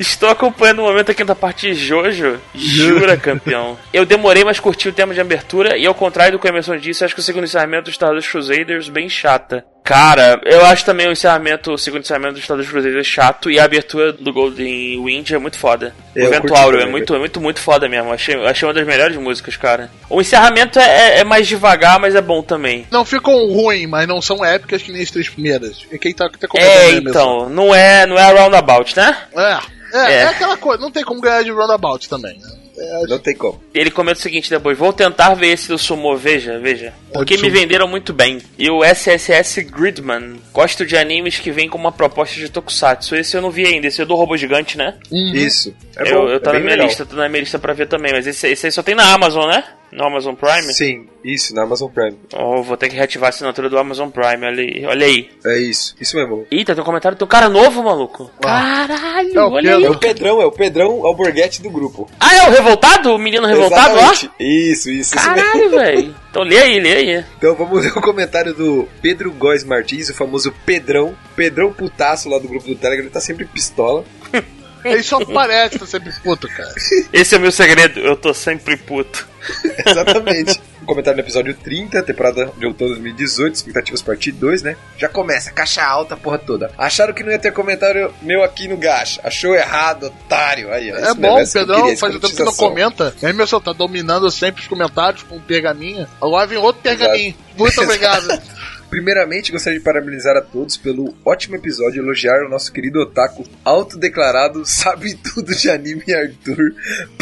[0.00, 2.40] Estou acompanhando o momento aqui da parte de Jojo.
[2.54, 3.78] Jura, campeão.
[3.92, 5.76] Eu demorei, mas curti o tema de abertura.
[5.76, 8.30] E ao contrário do que o Emerson disse, acho que o segundo encerramento do Stardust
[8.30, 9.64] Crusaders bem chata.
[9.88, 13.50] Cara, eu acho também o encerramento, o segundo encerramento do Stardust Crusaders chato.
[13.50, 15.94] E a abertura do Golden Wind é muito foda.
[16.14, 18.12] É, eu o Áureo é muito, é muito, muito foda mesmo.
[18.12, 19.90] Achei, achei uma das melhores músicas, cara.
[20.10, 22.86] O encerramento é, é mais devagar, mas é bom também.
[22.90, 25.78] Não ficam ruins, mas não são épicas que nem as três primeiras.
[25.90, 27.08] E quem tá, tá comentando É, aí mesmo.
[27.08, 29.16] então, não é, não é roundabout, né?
[29.34, 29.58] É,
[29.94, 30.14] é, É.
[30.16, 32.38] é aquela coisa, não tem como ganhar de roundabout também.
[32.38, 32.58] né?
[32.78, 33.60] É, Não tem como.
[33.74, 36.92] Ele comenta o seguinte depois: Vou tentar ver esse do Sumo, veja, veja.
[37.12, 38.40] Porque me venderam muito bem.
[38.58, 40.40] E o SSS Gridman.
[40.52, 43.16] Gosto de animes que vêm com uma proposta de tokusatsu.
[43.16, 44.94] Esse eu não vi ainda, esse é do robô gigante, né?
[45.10, 45.34] uhum.
[45.34, 45.74] Isso.
[45.96, 46.86] É eu bom, eu tô é na minha legal.
[46.86, 48.12] lista, tô na minha lista pra ver também.
[48.12, 49.64] Mas esse, esse aí só tem na Amazon, né?
[49.90, 50.72] No Amazon Prime.
[50.74, 52.16] Sim, isso, na Amazon Prime.
[52.34, 54.86] Oh, vou ter que reativar a assinatura do Amazon Prime, olha aí.
[54.86, 55.30] Olha aí.
[55.46, 56.46] É isso, isso mesmo.
[56.50, 58.30] Eita, tem um comentário do cara novo, maluco.
[58.40, 59.84] Caralho, É o olha aí.
[59.84, 62.08] É o Pedrão, é o Pedrão Alborguete do grupo.
[62.20, 63.14] Ah, é o revoltado?
[63.14, 64.12] O menino revoltado lá?
[64.12, 64.30] Exatamente.
[64.38, 65.42] Isso, isso, isso mesmo.
[65.42, 66.14] Caralho, velho.
[66.30, 67.24] Então lê aí, lê aí.
[67.38, 71.16] Então vamos ler o comentário do Pedro Góes Martins, o famoso Pedrão.
[71.34, 74.04] Pedrão putaço lá do grupo do Telegram, ele tá sempre pistola.
[74.92, 76.74] Ele só parece tá sempre puto, cara.
[77.12, 79.26] Esse é o meu segredo, eu tô sempre puto.
[79.86, 80.60] Exatamente.
[80.84, 84.76] comentário no episódio 30, temporada de outono de 2018, expectativas parte 2, né?
[84.96, 86.70] Já começa, caixa alta, porra toda.
[86.78, 89.20] Acharam que não ia ter comentário meu aqui no Gacha.
[89.22, 90.72] Achou errado, otário.
[90.72, 93.14] Aí, ó, É bom, o que Pedrão queria, faz o tempo que não comenta.
[93.22, 96.06] Aí, meu senhor, tá dominando sempre os comentários com um pergaminho.
[96.20, 97.34] Agora vem outro pergaminho.
[97.56, 98.26] Muito obrigado.
[98.90, 103.44] Primeiramente, gostaria de parabenizar a todos pelo ótimo episódio e elogiar o nosso querido otaku
[103.64, 106.72] autodeclarado sabe tudo de anime Arthur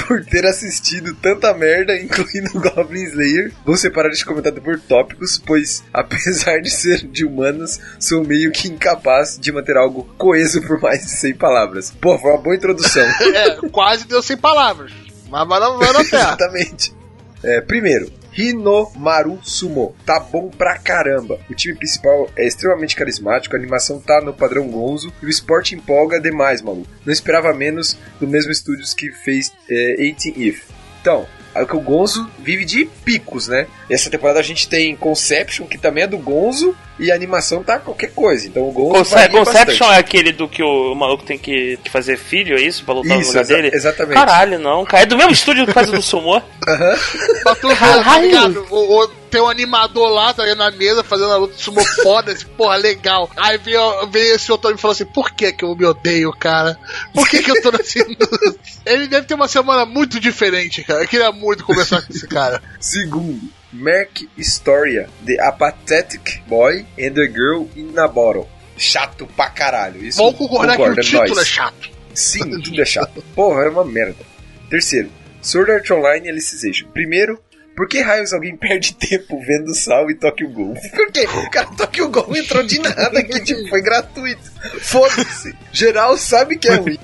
[0.07, 3.53] por ter assistido tanta merda, incluindo Goblin Slayer.
[3.65, 8.69] Vou separar este comentário por tópicos, pois apesar de ser de humanas, sou meio que
[8.69, 11.93] incapaz de manter algo coeso por mais de 100 palavras.
[12.01, 13.05] Pô, foi uma boa introdução.
[13.05, 14.93] É, quase deu sem palavras.
[15.29, 16.37] Mas vai na terra.
[16.37, 16.95] Exatamente.
[17.43, 19.95] É, primeiro, Hinomaru Sumo.
[20.05, 21.39] Tá bom pra caramba.
[21.49, 25.75] O time principal é extremamente carismático, a animação tá no padrão Gonzo e o esporte
[25.75, 26.89] empolga demais, maluco.
[27.05, 30.71] Não esperava menos do mesmo estúdios que fez é, 18 If.
[31.01, 31.27] Então,
[31.63, 33.67] é que o Gonzo vive de picos, né?
[33.91, 37.79] Essa temporada a gente tem Conception, que também é do Gonzo, e a animação tá
[37.79, 38.47] qualquer coisa.
[38.47, 39.95] Então o Gonzo Conce Conception bastante.
[39.95, 42.85] é aquele do que o maluco tem que, que fazer filho, é isso?
[42.85, 43.71] Pra lutar no Isso, lugar exa- dele?
[43.75, 44.15] exatamente.
[44.15, 45.03] Caralho, não, cara.
[45.03, 46.43] É do mesmo estúdio que faz o do Sumo.
[46.61, 48.27] Pra tu ver, tá Caralho.
[48.27, 48.67] ligado?
[48.71, 52.33] O, o- tem um animador lá, tá na mesa, fazendo a luta de sumo foda,
[52.33, 53.31] assim, porra, legal.
[53.37, 53.75] Aí vem,
[54.11, 56.79] vem esse outro e fala assim, por que que eu me odeio, cara?
[57.13, 57.99] Por que que eu tô nesse...
[58.87, 61.03] Ele deve ter uma semana muito diferente, cara.
[61.03, 62.63] Eu queria muito conversar com esse cara.
[62.81, 63.41] Segundo,
[63.73, 68.49] Mark Historia, The Apathetic Boy and the Girl in a Bottle.
[68.79, 70.05] Chato pra caralho.
[70.05, 71.39] Isso Vamos concordar concordo, que o título nóis.
[71.39, 71.91] é chato.
[72.15, 73.23] Sim, tudo é chato.
[73.35, 74.25] Porra, é uma merda.
[74.71, 75.11] Terceiro,
[75.43, 76.89] Sword Art Online Alicization.
[76.89, 77.41] Primeiro,
[77.77, 80.75] por que raios alguém perde tempo vendo o Sal e Tokyo Ghoul?
[80.91, 81.27] Por quê?
[81.53, 84.51] Cara, Tokyo Ghoul entrou de nada que tipo, foi gratuito.
[84.81, 85.55] Foda-se.
[85.71, 86.99] Geral sabe que é ruim.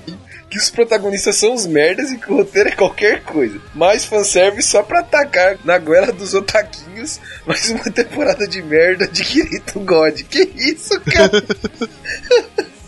[0.49, 3.59] Que os protagonistas são os merdas e que o roteiro é qualquer coisa.
[3.73, 7.19] Mais fanservice só pra atacar na goela dos otaquinhos.
[7.45, 10.21] Mais uma temporada de merda de Kirito God.
[10.29, 11.43] Que isso, cara?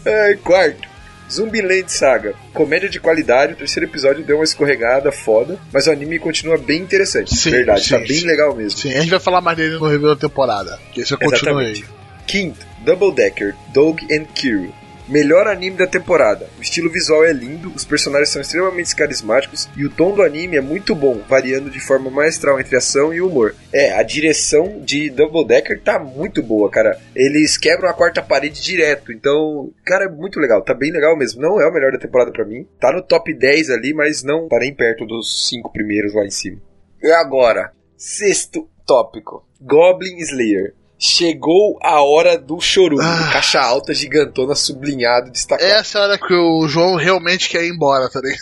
[0.28, 0.95] Ai, quarto.
[1.32, 2.34] Zumbiland Saga.
[2.54, 6.82] Comédia de qualidade, o terceiro episódio deu uma escorregada foda, mas o anime continua bem
[6.82, 7.36] interessante.
[7.36, 8.26] Sim, Verdade, sim, tá bem sim.
[8.26, 8.80] legal mesmo.
[8.80, 10.80] Sim, a gente vai falar mais dele no review da temporada.
[10.92, 11.84] Que esse eu aí.
[12.28, 14.74] Quinto, Double Decker, Dog and Kiro.
[15.08, 16.50] Melhor anime da temporada.
[16.58, 20.58] O estilo visual é lindo, os personagens são extremamente carismáticos e o tom do anime
[20.58, 23.56] é muito bom, variando de forma maestral entre ação e humor.
[23.72, 27.00] É, a direção de Double Decker tá muito boa, cara.
[27.16, 31.42] Eles quebram a quarta parede direto, então, cara, é muito legal, tá bem legal mesmo.
[31.42, 34.48] Não é o melhor da temporada pra mim, tá no top 10 ali, mas não
[34.48, 36.58] tá nem perto dos cinco primeiros lá em cima.
[37.02, 40.74] E agora, sexto tópico: Goblin Slayer.
[40.98, 43.04] Chegou a hora do chorume.
[43.04, 43.30] Ah.
[43.34, 45.68] Caixa alta, gigantona, sublinhado, destacado.
[45.68, 48.42] Essa é hora que o João realmente quer ir embora, tá ligado?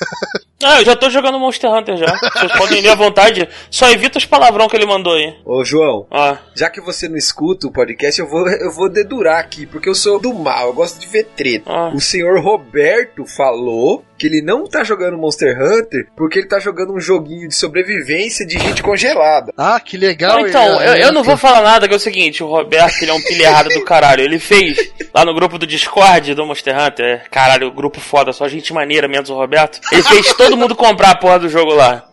[0.64, 2.06] Ah, eu já tô jogando Monster Hunter já.
[2.34, 3.48] Vocês podem ir à vontade.
[3.70, 5.34] Só evita os palavrão que ele mandou aí.
[5.46, 6.38] Ô, João, Ah.
[6.56, 9.96] já que você não escuta o podcast, eu vou, eu vou dedurar aqui, porque eu
[9.96, 11.72] sou do mal, eu gosto de ver treta.
[11.72, 11.92] Ah.
[11.94, 16.94] O senhor Roberto falou que ele não tá jogando Monster Hunter porque ele tá jogando
[16.94, 19.52] um joguinho de sobrevivência de gente congelada.
[19.58, 20.40] Ah, que legal.
[20.40, 23.02] Não, então, ele- eu, eu não vou falar nada, que é o seguinte, o Roberto,
[23.02, 24.22] ele é um pilha errado do caralho.
[24.22, 24.78] Ele fez
[25.14, 29.08] lá no grupo do Discord do Monster Hunter, é, caralho, grupo foda, só gente maneira,
[29.08, 29.80] menos o Roberto.
[29.92, 32.04] Ele fez todo mundo comprar a porra do jogo lá.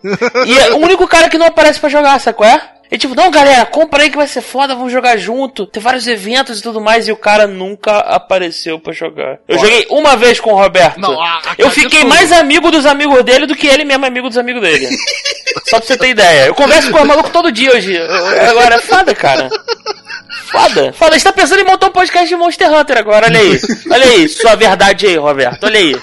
[0.47, 2.61] E é o único cara que não aparece pra jogar, sabe qual é?
[2.93, 5.65] E tipo, não, galera, compra aí que vai ser foda, vamos jogar junto.
[5.65, 9.39] Tem vários eventos e tudo mais, e o cara nunca apareceu pra jogar.
[9.47, 10.99] Eu joguei uma vez com o Roberto.
[10.99, 14.29] Não, a- a eu fiquei mais amigo dos amigos dele do que ele mesmo amigo
[14.29, 14.89] dos amigos dele.
[15.71, 16.47] Só pra você ter ideia.
[16.47, 17.97] Eu converso com o maluco todo dia hoje.
[17.97, 19.49] Agora é foda, cara.
[20.51, 20.93] Foda.
[20.93, 21.11] Foda.
[21.11, 23.61] A gente tá pensando em montar um podcast de Monster Hunter agora, olha aí.
[23.91, 25.65] Olha aí, sua verdade aí, Roberto.
[25.65, 25.97] Olha aí.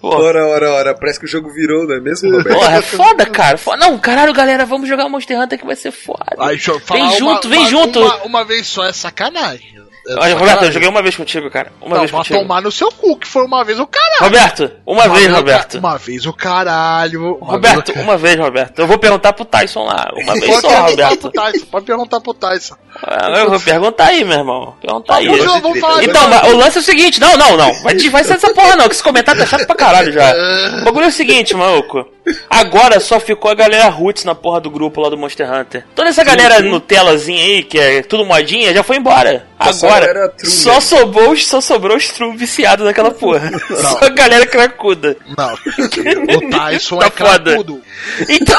[0.00, 2.58] Porra, Ora, ora, ora, parece que o jogo virou, não é mesmo, Roberto?
[2.58, 3.56] porra é foda, cara.
[3.56, 3.76] Foda.
[3.78, 6.24] Não, caralho, galera, vamos jogar Monster Hunter que vai ser foda.
[6.38, 8.00] Aí, deixa eu falar Vem uma- junto, vem uma- junto.
[8.00, 9.72] Uma, uma vez só é sacanagem.
[10.18, 11.72] Olha, Roberto, eu joguei uma vez contigo, cara.
[11.80, 12.38] Uma Não, vez contigo.
[12.40, 14.22] tomar no seu cu, que foi uma vez o caralho.
[14.24, 15.78] Roberto, uma vez, o ca- Roberto.
[15.78, 17.36] Uma vez o caralho.
[17.40, 18.78] uma Roberto, vez uma vez, Roberto.
[18.80, 20.08] Eu vou perguntar pro Tyson lá.
[20.16, 21.30] Uma vez só, Roberto.
[21.30, 22.74] Tyson, pode perguntar pro Tyson.
[23.06, 24.74] Ah, Eu vou perguntar aí, meu irmão.
[24.80, 25.26] Perguntar aí.
[25.40, 27.72] João, vamos falar Então, o lance é o seguinte, não, não, não.
[27.82, 30.32] Vai, vai ser essa porra não, que esse comentário tá chato pra caralho já.
[30.82, 32.04] O bagulho é o seguinte, maluco.
[32.48, 35.84] Agora só ficou a galera roots na porra do grupo lá do Monster Hunter.
[35.94, 39.46] Toda essa galera Nutelazinha aí, que é tudo modinha, já foi embora.
[39.58, 43.50] Essa Agora, true só sobrou, os- só sobrou os true viciados naquela porra.
[43.76, 45.16] Só a galera cracuda.
[45.36, 47.40] Não, o Tyson Tá é foda.
[47.50, 47.82] cracudo.
[48.28, 48.56] Então,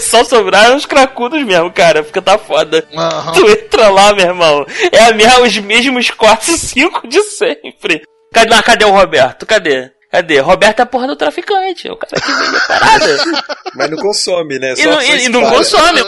[0.00, 2.84] só sobraram os cracudos mesmo, cara, porque tá foda.
[2.96, 3.32] Aham.
[3.32, 4.66] Tu entra lá, meu irmão.
[4.92, 8.02] É a mesma, os mesmos 4 e 5 de sempre.
[8.32, 9.46] Cadê, não, cadê o Roberto?
[9.46, 9.90] Cadê?
[10.14, 10.38] Cadê?
[10.38, 11.88] Roberto é a porra do traficante.
[11.88, 13.24] É o cara que vende a parada.
[13.74, 14.74] Mas não consome, né?
[14.74, 16.00] e, Só- não, só e- e não consome.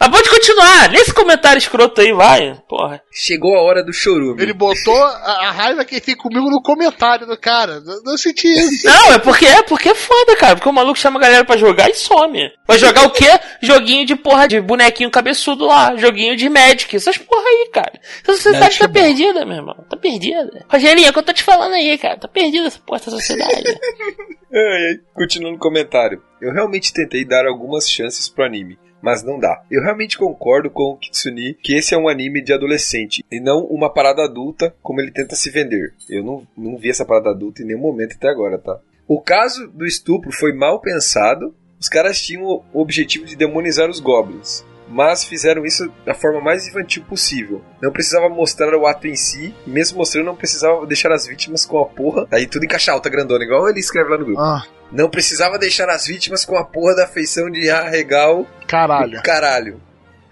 [0.00, 0.90] Mas pode continuar.
[0.90, 2.60] Lê esse comentário escroto aí, vai.
[2.68, 3.00] Porra.
[3.12, 4.42] Chegou a hora do chorume.
[4.42, 7.78] Ele botou a, a raiva que ele tem comigo no comentário do cara.
[7.78, 8.84] Não, não senti isso.
[8.90, 10.56] Não, é porque é porque é foda, cara.
[10.56, 12.50] Porque o maluco chama a galera pra jogar e some.
[12.66, 13.28] Vai jogar o quê?
[13.62, 15.94] Joguinho de porra de bonequinho cabeçudo lá.
[15.96, 16.96] Joguinho de Magic.
[16.96, 17.92] Essas porra aí, cara.
[18.24, 19.76] Essa sociedade tá é perdida, meu irmão.
[19.88, 20.64] Tá perdida.
[20.68, 22.16] Rogerinho, é o que eu tô te falando aí, cara.
[22.18, 23.35] Tá perdida essa porra, essa sociedade.
[24.52, 25.00] Ai.
[25.14, 26.22] Continuando o comentário.
[26.40, 29.62] Eu realmente tentei dar algumas chances pro anime, mas não dá.
[29.70, 33.64] Eu realmente concordo com o Kitsune que esse é um anime de adolescente e não
[33.64, 35.94] uma parada adulta como ele tenta se vender.
[36.08, 38.78] Eu não, não vi essa parada adulta em nenhum momento até agora, tá?
[39.08, 41.54] O caso do estupro foi mal pensado.
[41.78, 44.64] Os caras tinham o objetivo de demonizar os goblins.
[44.88, 47.62] Mas fizeram isso da forma mais infantil possível.
[47.82, 51.78] Não precisava mostrar o ato em si, mesmo mostrando, não precisava deixar as vítimas com
[51.78, 52.26] a porra.
[52.30, 54.40] Aí tudo em caixa alta, grandona, igual ele escreve lá no grupo.
[54.40, 59.20] Ah, Não precisava deixar as vítimas com a porra da feição de arregal caralho.
[59.22, 59.80] caralho.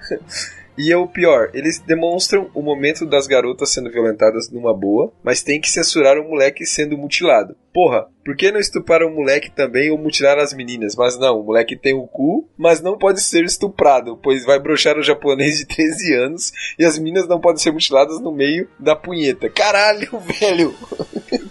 [0.76, 5.42] E é o pior, eles demonstram o momento das garotas sendo violentadas numa boa, mas
[5.42, 7.56] tem que censurar o moleque sendo mutilado.
[7.72, 10.94] Porra, por que não estuprar o moleque também ou mutilar as meninas?
[10.96, 14.98] Mas não, o moleque tem o cu, mas não pode ser estuprado, pois vai broxar
[14.98, 18.96] o japonês de 13 anos e as meninas não podem ser mutiladas no meio da
[18.96, 19.48] punheta.
[19.48, 20.74] Caralho, velho!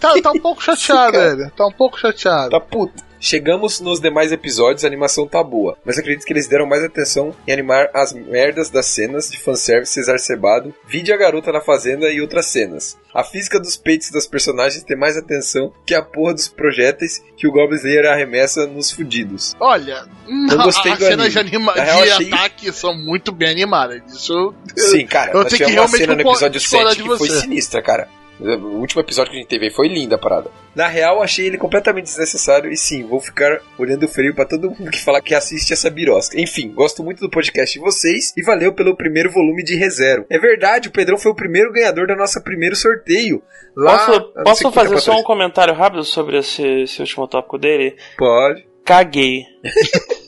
[0.00, 1.52] Tá, tá um pouco chateado, velho.
[1.56, 2.50] Tá um pouco chateado.
[2.50, 3.13] Tá puto.
[3.24, 7.34] Chegamos nos demais episódios, a animação tá boa, mas acredito que eles deram mais atenção
[7.48, 12.20] em animar as merdas das cenas de fanservice exacerbado, vide a garota na fazenda e
[12.20, 12.98] outras cenas.
[13.14, 17.48] A física dos peitos das personagens tem mais atenção que a porra dos projéteis que
[17.48, 19.54] o Goblin Slayer arremessa nos fudidos.
[19.58, 24.02] Olha, não, gostei as do cenas de, anima de achei- ataque são muito bem animadas.
[24.12, 27.30] Isso Sim, cara, eu nós tivemos uma cena no episódio discordar 7 de que foi
[27.30, 28.06] sinistra, cara.
[28.40, 30.50] O último episódio que a gente teve aí foi linda a parada.
[30.74, 34.90] Na real, achei ele completamente desnecessário e sim, vou ficar olhando feio pra todo mundo
[34.90, 36.40] que falar que assiste essa birosca.
[36.40, 40.26] Enfim, gosto muito do podcast de vocês e valeu pelo primeiro volume de ReZero.
[40.28, 43.42] É verdade, o Pedrão foi o primeiro ganhador da nossa primeiro sorteio.
[43.76, 47.96] Lá, Posso, posso fazer tempo só um comentário rápido sobre esse, esse último tópico dele?
[48.18, 48.66] Pode.
[48.84, 49.44] Caguei.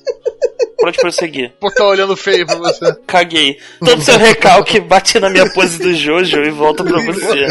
[0.86, 1.52] Pode prosseguir.
[1.58, 2.94] Pô, tá olhando feio pra você.
[3.08, 3.58] Caguei.
[3.80, 7.44] Todo seu recalque bate na minha pose do Jojo e volta pra você.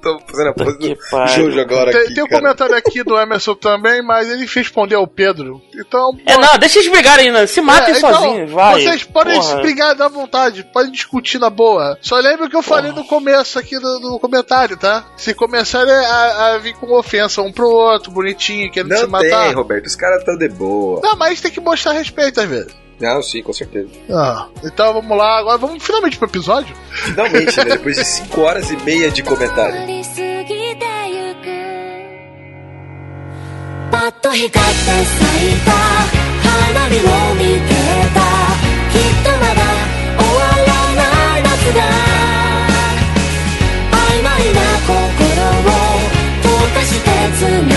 [0.00, 0.96] Tô fazendo a pose do.
[1.26, 2.40] Jojo agora Tem, aqui, tem um cara.
[2.42, 5.60] comentário aqui do Emerson também, mas ele respondeu ao Pedro.
[5.74, 6.16] Então.
[6.24, 7.46] É, pô, não, deixa eles brigarem, né?
[7.46, 8.82] Se matem é, então, sozinhos, vai.
[8.82, 9.56] Vocês podem Porra.
[9.56, 11.98] se brigar da vontade, podem discutir na boa.
[12.00, 15.04] Só lembra o que eu falei no começo aqui do, do comentário, tá?
[15.16, 19.46] Se começarem a, a vir com ofensa um pro outro, bonitinho, querendo se Não matar.
[19.46, 19.86] tem, Roberto.
[19.86, 21.00] Os caras tão de boa.
[21.02, 22.87] Não, mas tem que mostrar respeito às vezes.
[22.99, 23.89] Não, sim, com certeza.
[24.09, 26.73] Ah, então vamos lá, agora vamos finalmente pro episódio.
[26.91, 27.65] Finalmente, né?
[27.65, 29.81] Depois de 5 horas e meia de comentário.
[29.81, 30.09] 通り過
[30.43, 31.45] ぎてゆく
[33.91, 34.61] パッと光って咲
[35.47, 36.99] いた花火を
[37.35, 37.69] 見て
[38.13, 38.19] た
[38.91, 39.61] きっとまだ
[40.17, 41.01] 終わらな
[41.39, 41.79] い夏だ
[43.91, 44.91] 曖昧な心
[45.59, 45.71] を
[46.41, 47.05] 溶かして
[47.37, 47.45] 繋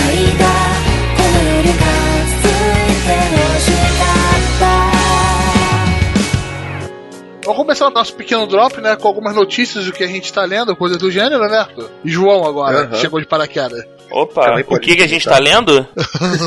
[7.52, 8.96] Vamos começar o nosso pequeno drop, né?
[8.96, 11.58] Com algumas notícias do que a gente tá lendo, coisa do gênero, né?
[11.58, 11.90] Arthur?
[12.02, 12.94] E João agora, Aham.
[12.94, 13.84] chegou de paraquedas.
[14.10, 15.86] Opa, o que, que a gente tá lendo?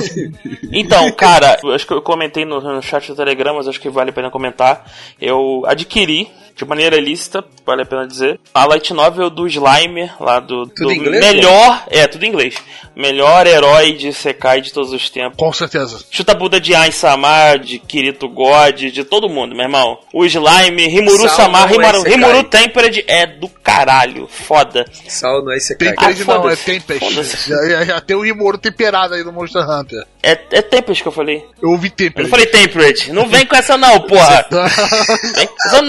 [0.73, 4.09] então, cara, acho que eu comentei no, no chat do Telegram, mas acho que vale
[4.09, 4.91] a pena comentar.
[5.21, 10.39] Eu adquiri, de maneira lícita, vale a pena dizer, a light novel do Slime, lá
[10.39, 12.55] do, Tudo do inglês, melhor, é, tudo em inglês,
[12.95, 15.37] melhor herói de Sekai de todos os tempos.
[15.37, 15.99] Com certeza.
[16.09, 19.99] Chuta Buda de Ain-sama, de Kirito God, de todo mundo, meu irmão.
[20.13, 22.11] O Slime, Rimuru Sal Sama, não é Rimuru, Sekai.
[22.11, 24.27] Rimuru Tempered é do caralho.
[24.27, 24.85] Foda.
[25.07, 25.89] Sal não é Isekai.
[25.89, 26.55] Tempest Ah, não, é.
[26.55, 27.49] Tempest.
[27.49, 30.05] Já, já- tem o Rimoro temperado aí no Monster Hunter.
[30.23, 31.43] É, é Tempest que eu falei.
[31.61, 32.23] Eu ouvi Eu Tempest.
[32.23, 33.11] não falei Tempered.
[33.11, 34.45] Não vem com essa não, porra.
[35.35, 35.81] Vem com essa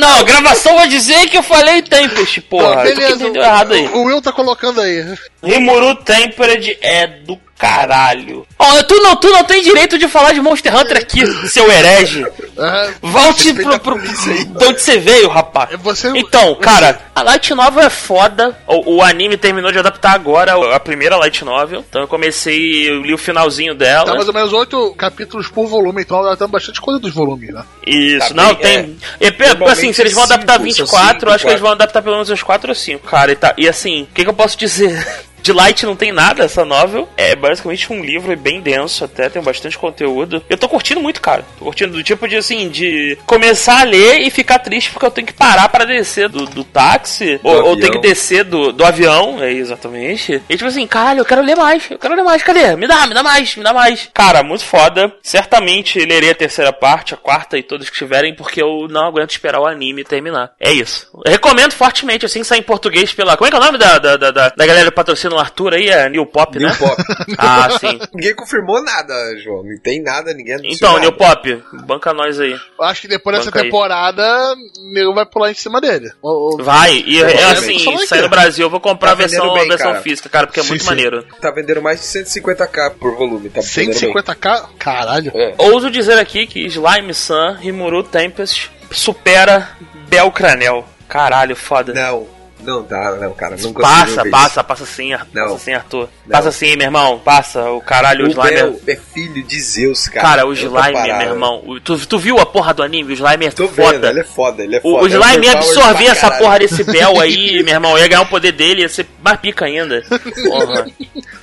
[0.64, 2.83] não, a gravação vai dizer que eu falei Tempest, porra.
[2.83, 3.14] Que beleza.
[3.14, 3.87] entendeu errado aí.
[3.88, 5.05] O, o Will tá colocando aí.
[5.42, 8.47] Rimuru Tempered é do caralho.
[8.59, 12.27] Ó, tu não, tu não tem direito de falar de Monster Hunter aqui, seu herege.
[12.59, 14.45] Ah, Volte pro, pro, aí.
[14.47, 15.71] de onde você veio, rapaz.
[15.73, 18.57] É você- Então, cara, a Light Novel é foda.
[18.66, 21.85] O, o anime terminou de adaptar agora a primeira Light Novel.
[21.87, 24.07] Então eu comecei, eu li o finalzinho dela.
[24.07, 27.53] Tá mais ou menos oito capítulos por volume, então ela tem bastante coisa dos volumes,
[27.53, 27.62] né?
[27.87, 28.99] Isso, Tá não, bem, tem.
[29.38, 31.61] Normalmente assim, se eles vão adaptar são 24, cinco, eu acho que eles quatro.
[31.61, 33.33] vão adaptar pelo menos uns 4 ou 5, cara.
[33.33, 35.07] E, tá, e assim, o que, que eu posso dizer?
[35.46, 37.09] De Light não tem nada essa novel.
[37.16, 40.42] É basicamente um livro bem denso, até tem bastante conteúdo.
[40.50, 41.44] Eu tô curtindo muito, cara.
[41.56, 45.11] Tô curtindo do tipo de assim, de começar a ler e ficar triste porque eu
[45.12, 47.38] tenho que parar para descer do, do táxi.
[47.44, 47.78] ou, ou avião.
[47.78, 50.42] tenho que descer do, do avião, é exatamente.
[50.48, 52.74] E tipo assim, caralho, eu quero ler mais, eu quero ler mais, cadê?
[52.74, 54.11] Me dá, me dá mais, me dá mais.
[54.12, 55.12] Cara, muito foda.
[55.22, 59.30] Certamente lerei a terceira parte, a quarta e todas que tiverem, porque eu não aguento
[59.30, 60.50] esperar o anime terminar.
[60.59, 61.09] É isso.
[61.24, 63.37] Eu recomendo fortemente, assim, sair em português pela.
[63.37, 65.40] Como é que é o nome da, da, da, da, da galera que patrocina o
[65.40, 65.88] Arthur aí?
[65.88, 66.75] É New Pop, New né?
[66.79, 66.96] Pop.
[67.38, 67.99] Ah, sim.
[68.14, 69.62] Ninguém confirmou nada, João.
[69.62, 71.01] Não tem nada, ninguém anunciou Então, nada.
[71.03, 72.53] New Pop, banca nós aí.
[72.79, 76.11] Eu acho que depois dessa Banca temporada, o nego vai pular em cima dele.
[76.22, 79.53] Ou- ou- Vai, e é assim, sair no Brasil, eu vou comprar Tá a versão,
[79.55, 80.03] bem, versão cara.
[80.03, 80.88] física, cara, porque é Sim, muito sim.
[80.90, 81.25] maneiro.
[81.40, 83.49] Tá vendendo mais de 150k por volume.
[83.51, 84.12] Tá vendendo bem.
[84.12, 84.64] 150k?
[84.79, 85.33] Caralho.
[85.35, 85.55] É.
[85.59, 89.68] Ouso dizer aqui que Slime Sun Rimuru Tempest supera
[90.09, 90.85] Belcranel.
[91.09, 91.92] Caralho, foda.
[91.92, 92.27] Não,
[92.66, 93.57] não dá, não, cara.
[93.59, 95.44] Não Passa, passa, passa sim, Ar- Não.
[95.52, 96.09] passa sim, Arthur.
[96.26, 96.33] Não.
[96.37, 97.18] Passa sim, meu irmão.
[97.18, 98.29] Passa, o caralho, o.
[98.29, 98.50] O Slime.
[98.57, 100.26] Bel é filho de Zeus, cara.
[100.29, 101.62] Cara, o Outra Slime, meu irmão.
[101.67, 103.12] o- Tu, tu viu a porra do anime?
[103.12, 103.92] O Slime é Tô foda.
[103.92, 105.04] vendo, ele é foda, ele é O, foda.
[105.04, 106.42] o Slime ia É overpowered absorver pra essa caralho.
[106.44, 107.98] porra desse Bel aí, meu irmão.
[107.98, 110.02] Ia ganhar o poder dele, ia ser mais pica ainda.
[110.48, 110.87] Porra.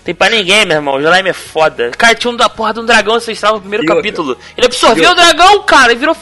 [0.03, 0.95] Tem pra ninguém, meu irmão.
[0.95, 1.91] O Slime é foda.
[1.97, 4.01] Cara, tinha um da porra de um dragão, vocês estavam no primeiro E outra?
[4.03, 4.37] capítulo.
[4.57, 5.23] Ele absorveu o outra?
[5.25, 6.15] dragão, cara, e virou.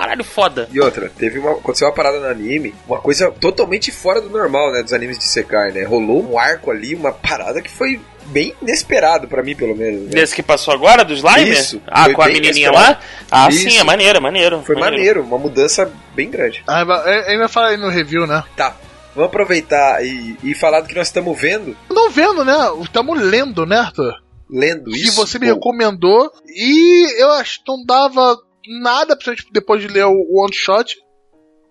[0.00, 0.68] Caralho, foda.
[0.72, 1.52] E outra, teve uma.
[1.52, 4.82] Aconteceu uma parada no anime, uma coisa totalmente fora do normal, né?
[4.82, 5.84] Dos animes de Sekai, né?
[5.84, 10.02] Rolou um arco ali, uma parada que foi bem inesperado pra mim, pelo menos.
[10.04, 10.08] Né?
[10.10, 11.50] Desse que passou agora, do Slime?
[11.50, 12.76] Isso, Ah, com a menininha inesperado.
[12.92, 13.00] lá?
[13.30, 13.70] Ah, Isso.
[13.70, 14.62] sim, é maneiro, maneiro.
[14.62, 16.62] Foi maneiro, uma mudança bem grande.
[16.66, 18.42] Ah, mas, é, Ainda fala aí no review, né?
[18.56, 18.74] Tá.
[19.14, 22.54] Vamos aproveitar e, e falar do que nós estamos vendo, Não vendo, né?
[22.82, 24.14] Estamos lendo, né, Arthur?
[24.50, 25.16] lendo que isso.
[25.16, 28.36] você me pô, recomendou e eu acho que não dava
[28.80, 30.96] nada, principalmente depois de ler o One Shot.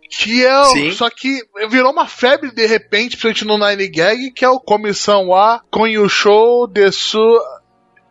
[0.09, 0.65] Que é.
[0.65, 0.91] Sim.
[0.91, 1.39] Só que
[1.69, 6.67] virou uma febre de repente, principalmente no Nine Gag, que é o Comissão A Konyusho
[6.67, 7.39] Desu.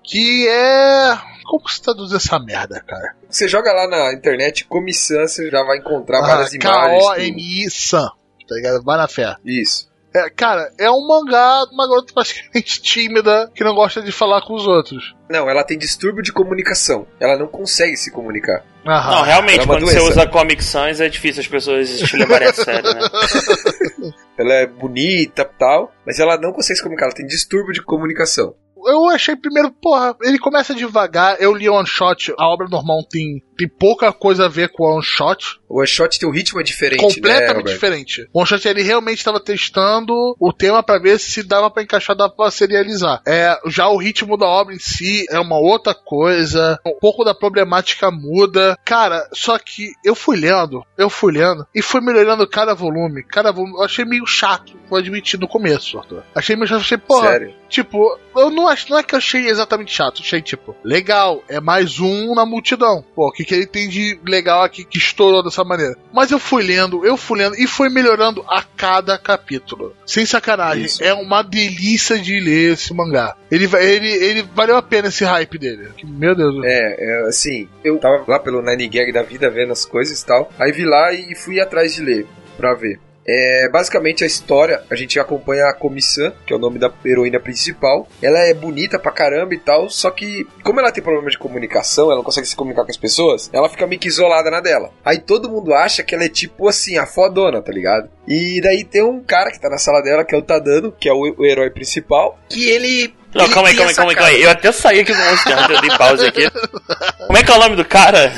[0.02, 1.16] Que é.
[1.44, 3.14] Como se traduz essa merda, cara?
[3.28, 7.02] Você joga lá na internet comissão, você já vai encontrar Ah, várias imagens.
[7.04, 8.08] K-O-M-I-San.
[8.48, 8.82] Tá ligado?
[8.82, 9.36] Vai na fé.
[9.44, 9.88] Isso.
[10.14, 14.42] É, cara, é um mangá de uma garota praticamente tímida que não gosta de falar
[14.42, 15.14] com os outros.
[15.28, 17.06] Não, ela tem distúrbio de comunicação.
[17.18, 18.62] Ela não consegue se comunicar.
[18.86, 19.10] Aham.
[19.10, 20.10] Não, realmente, é quando você doença.
[20.10, 23.00] usa Comic Sans é difícil as pessoas te levarem a sério, né?
[24.36, 27.06] Ela é bonita e tal, mas ela não consegue se comunicar.
[27.06, 28.54] Ela tem distúrbio de comunicação.
[28.86, 31.36] Eu achei primeiro, porra, ele começa devagar.
[31.40, 35.02] Eu li One Shot, a obra normal tem, tem pouca coisa a ver com One
[35.02, 35.60] Shot.
[35.68, 37.74] O One Shot tem um ritmo diferente, né, completamente Roberto?
[37.74, 38.28] diferente.
[38.32, 42.16] O One Shot ele realmente estava testando o tema pra ver se dava pra encaixar,
[42.16, 43.22] dava pra serializar.
[43.26, 46.78] É, já o ritmo da obra em si é uma outra coisa.
[46.86, 48.76] Um pouco da problemática muda.
[48.84, 53.22] Cara, só que eu fui lendo, eu fui lendo e fui melhorando cada volume.
[53.24, 53.74] Cada volume.
[53.74, 56.22] Eu achei meio chato, vou admitir no começo, Arthur.
[56.34, 57.28] Achei meio chato, achei, porra.
[57.28, 57.54] Sério.
[57.68, 61.60] Tipo, eu não acho, não é que eu achei exatamente chato, achei tipo, legal, é
[61.60, 63.04] mais um na multidão.
[63.14, 65.96] Pô, o que, que ele tem de legal aqui que estourou dessa maneira?
[66.12, 69.94] Mas eu fui lendo, eu fui lendo e foi melhorando a cada capítulo.
[70.06, 71.02] Sem sacanagem, Isso.
[71.02, 73.36] é uma delícia de ler esse mangá.
[73.50, 75.88] Ele, ele, ele valeu a pena esse hype dele.
[76.04, 76.64] Meu Deus.
[76.64, 80.26] É, é, assim, eu tava lá pelo Nine Gag da vida vendo as coisas e
[80.26, 80.50] tal.
[80.58, 82.98] Aí vi lá e fui atrás de ler pra ver.
[83.26, 87.38] É, basicamente a história, a gente acompanha a Comissão, que é o nome da heroína
[87.38, 88.08] principal.
[88.20, 92.06] Ela é bonita pra caramba e tal, só que como ela tem problema de comunicação,
[92.06, 94.90] ela não consegue se comunicar com as pessoas, ela fica meio que isolada na dela.
[95.04, 98.08] Aí todo mundo acha que ela é tipo assim, a fodona, tá ligado?
[98.26, 101.08] E daí tem um cara que tá na sala dela, que é o Tadano, que
[101.08, 103.14] é o, o herói principal, que ele...
[103.34, 104.42] Não, ele calma aí, calma aí, calma aí, calma aí.
[104.42, 106.50] Eu até saí aqui do Monster Hunter, eu dei pausa aqui.
[107.26, 108.30] Como é que é o nome do cara?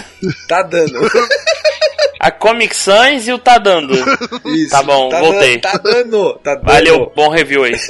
[0.47, 1.01] Tadano.
[2.25, 3.93] A Comic Sans e o Tá Dando.
[4.49, 4.71] Isso.
[4.71, 5.61] Tá bom, tá voltei.
[5.61, 6.65] Tá dando, tá dando.
[6.65, 7.75] Valeu, bom review aí.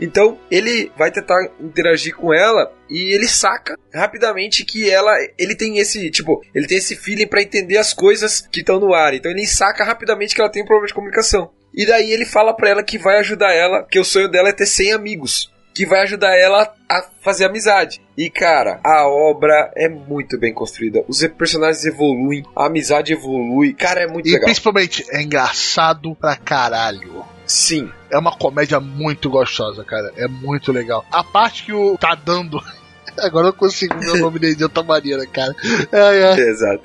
[0.00, 5.78] Então, ele vai tentar interagir com ela e ele saca rapidamente que ela, ele tem
[5.78, 9.12] esse, tipo, ele tem esse feeling pra entender as coisas que estão no ar.
[9.12, 11.50] Então ele saca rapidamente que ela tem um problema de comunicação.
[11.74, 14.52] E daí ele fala pra ela que vai ajudar ela, que o sonho dela é
[14.52, 18.00] ter 100 amigos, que vai ajudar ela a fazer amizade.
[18.16, 21.04] E cara, a obra é muito bem construída.
[21.06, 23.74] Os personagens evoluem, a amizade evolui.
[23.74, 24.46] Cara, é muito E legal.
[24.46, 27.24] principalmente, é engraçado pra caralho.
[27.46, 27.88] Sim.
[28.10, 30.12] É uma comédia muito gostosa, cara.
[30.16, 31.04] É muito legal.
[31.12, 32.60] A parte que o tá dando.
[33.22, 35.54] Agora eu consigo ver o nome dele de outra maneira, cara.
[35.92, 36.82] É, é, Exato.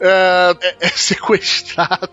[0.00, 2.08] é, é- é sequestrado.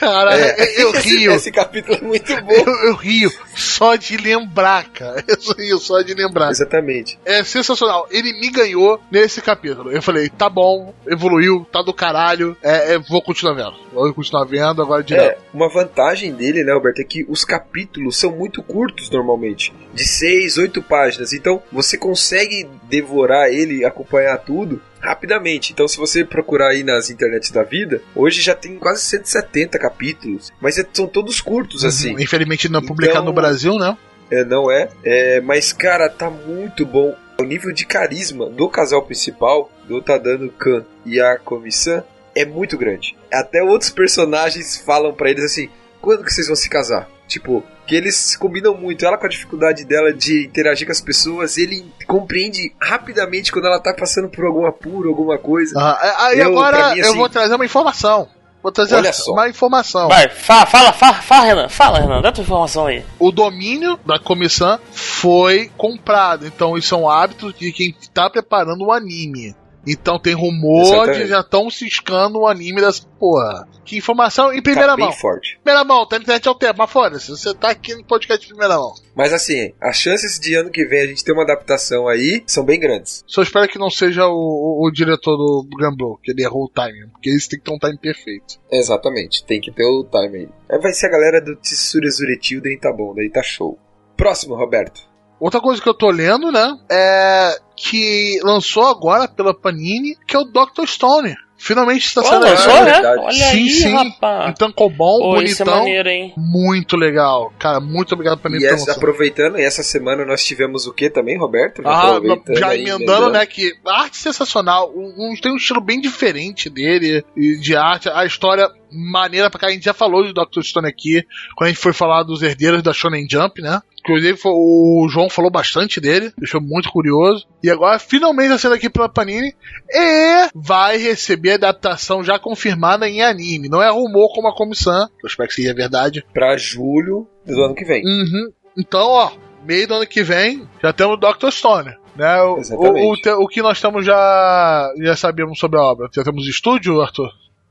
[0.00, 1.32] Cara, É, eu esse- rio.
[1.32, 2.52] Esse capítulo é muito bom.
[2.52, 3.30] Eu, eu rio
[3.60, 5.24] só de lembrar, cara.
[5.58, 6.50] Eu só de lembrar.
[6.50, 7.18] Exatamente.
[7.24, 8.06] É sensacional.
[8.10, 9.90] Ele me ganhou nesse capítulo.
[9.90, 12.56] Eu falei, tá bom, evoluiu, tá do caralho.
[12.62, 13.74] É, é, vou continuar vendo.
[13.92, 15.38] Vou continuar vendo agora direto.
[15.38, 19.72] É, uma vantagem dele, né, Alberto, é que os capítulos são muito curtos normalmente.
[19.92, 21.32] De 6, 8 páginas.
[21.32, 25.72] Então você consegue devorar ele, acompanhar tudo rapidamente.
[25.72, 30.52] Então se você procurar aí nas internets da vida, hoje já tem quase 170 capítulos.
[30.60, 32.12] Mas é- são todos curtos, assim.
[32.14, 32.20] Uhum.
[32.20, 33.96] Infelizmente não é publicado Então- no Brasil, né?
[34.30, 34.88] É, não é?
[35.04, 35.40] é?
[35.40, 37.14] Mas, cara, tá muito bom.
[37.40, 42.76] O nível de carisma do casal principal, do Tadano Khan e a Comissão, é muito
[42.78, 43.16] grande.
[43.32, 45.68] Até outros personagens falam pra eles assim:
[46.00, 47.08] quando que vocês vão se casar?
[47.26, 49.04] Tipo, que eles combinam muito.
[49.06, 53.80] Ela com a dificuldade dela de interagir com as pessoas, ele compreende rapidamente quando ela
[53.80, 55.74] tá passando por algum apuro, alguma coisa.
[55.78, 58.28] Ah, Aí Eu, agora mim, eu assim- vou trazer uma informação.
[58.62, 59.32] Vou trazer Olha só.
[59.32, 60.08] uma informação.
[60.08, 61.68] Vai, fala, fala, fala, fala, Renan.
[61.68, 63.04] Fala, Renan, dá tua informação aí.
[63.18, 66.46] O domínio da comissão foi comprado.
[66.46, 69.54] Então, isso são hábitos de quem está preparando o anime.
[69.86, 71.22] Então tem rumor Exatamente.
[71.22, 73.66] de já estão ciscando o anime das porra.
[73.84, 75.12] Que informação em primeira tá mão.
[75.12, 75.58] forte.
[75.64, 78.52] Primeira mão, tá na internet ao tempo, mas foda-se, você tá aqui no podcast de
[78.52, 78.92] primeira mão.
[79.16, 82.64] Mas assim, as chances de ano que vem a gente ter uma adaptação aí são
[82.64, 83.24] bem grandes.
[83.26, 86.68] Só espero que não seja o, o- o diretor do Gamblow, que ele errou o
[86.70, 88.60] timing, porque eles têm que ter um timing perfeito.
[88.70, 90.48] Exatamente, tem que ter o time aí.
[90.70, 93.78] Aí vai ser a galera do Tsura Zuretil, daí tá bom, daí tá show.
[94.16, 95.09] Próximo, Roberto.
[95.40, 100.38] Outra coisa que eu tô lendo, né, é que lançou agora pela Panini, que é
[100.38, 100.86] o Dr.
[100.86, 101.34] Stone.
[101.62, 103.02] Finalmente está sendo lançou, é né?
[103.18, 103.92] Olha Sim, aí, sim.
[103.92, 104.54] rapaz.
[104.58, 105.78] Tancobon, Pô, isso é bonitão.
[105.80, 106.32] maneiro, hein?
[106.38, 107.52] muito legal.
[107.58, 111.36] Cara, muito obrigado pra E essa, aproveitando, e essa semana nós tivemos o que também,
[111.38, 111.82] Roberto?
[111.84, 113.44] Ah, Aproveitando já aí, emendando, né?
[113.44, 114.90] Que arte sensacional.
[114.96, 118.08] Um, um- tem um estilo bem diferente dele, e de arte.
[118.08, 119.66] A história maneira pra cá.
[119.68, 120.62] A gente já falou de Dr.
[120.62, 121.24] Stone aqui,
[121.56, 123.80] quando a gente foi falar dos herdeiros da Shonen Jump, né?
[124.00, 127.46] Inclusive, o João falou bastante dele, deixou muito curioso.
[127.62, 129.54] E agora, finalmente, tá sendo aqui pela Panini.
[129.90, 133.68] E vai receber adaptação já confirmada em anime.
[133.68, 135.08] Não é rumor como a comissão.
[135.22, 136.24] Eu espero que seja verdade.
[136.32, 138.02] Pra julho do ano que vem.
[138.04, 138.50] Uhum.
[138.76, 139.32] Então, ó,
[139.64, 141.50] meio do ano que vem, já temos Dr.
[141.50, 141.94] Stone.
[142.16, 142.42] Né?
[142.42, 146.08] O, o, o, o que nós estamos já, já sabíamos sobre a obra.
[146.12, 147.30] Já temos estúdio, Arthur?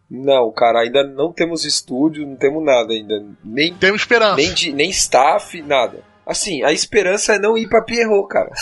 [0.09, 3.23] Não, cara, ainda não temos estúdio, não temos nada ainda.
[3.43, 4.35] Nem, Temos esperança.
[4.37, 6.03] nem, de, nem staff, nada.
[6.25, 8.49] Assim, a esperança é não ir pra Pierrot, cara.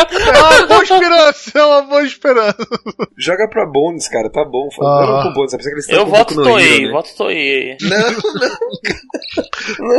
[0.00, 2.56] É uma boa esperança, é uma boa esperança.
[3.18, 4.68] Joga pra Bones, cara, tá bom.
[4.82, 5.06] Ah.
[5.06, 6.92] Não pro Bones, apesar que eles estão Eu voto Toei, né?
[6.92, 7.76] voto Toei.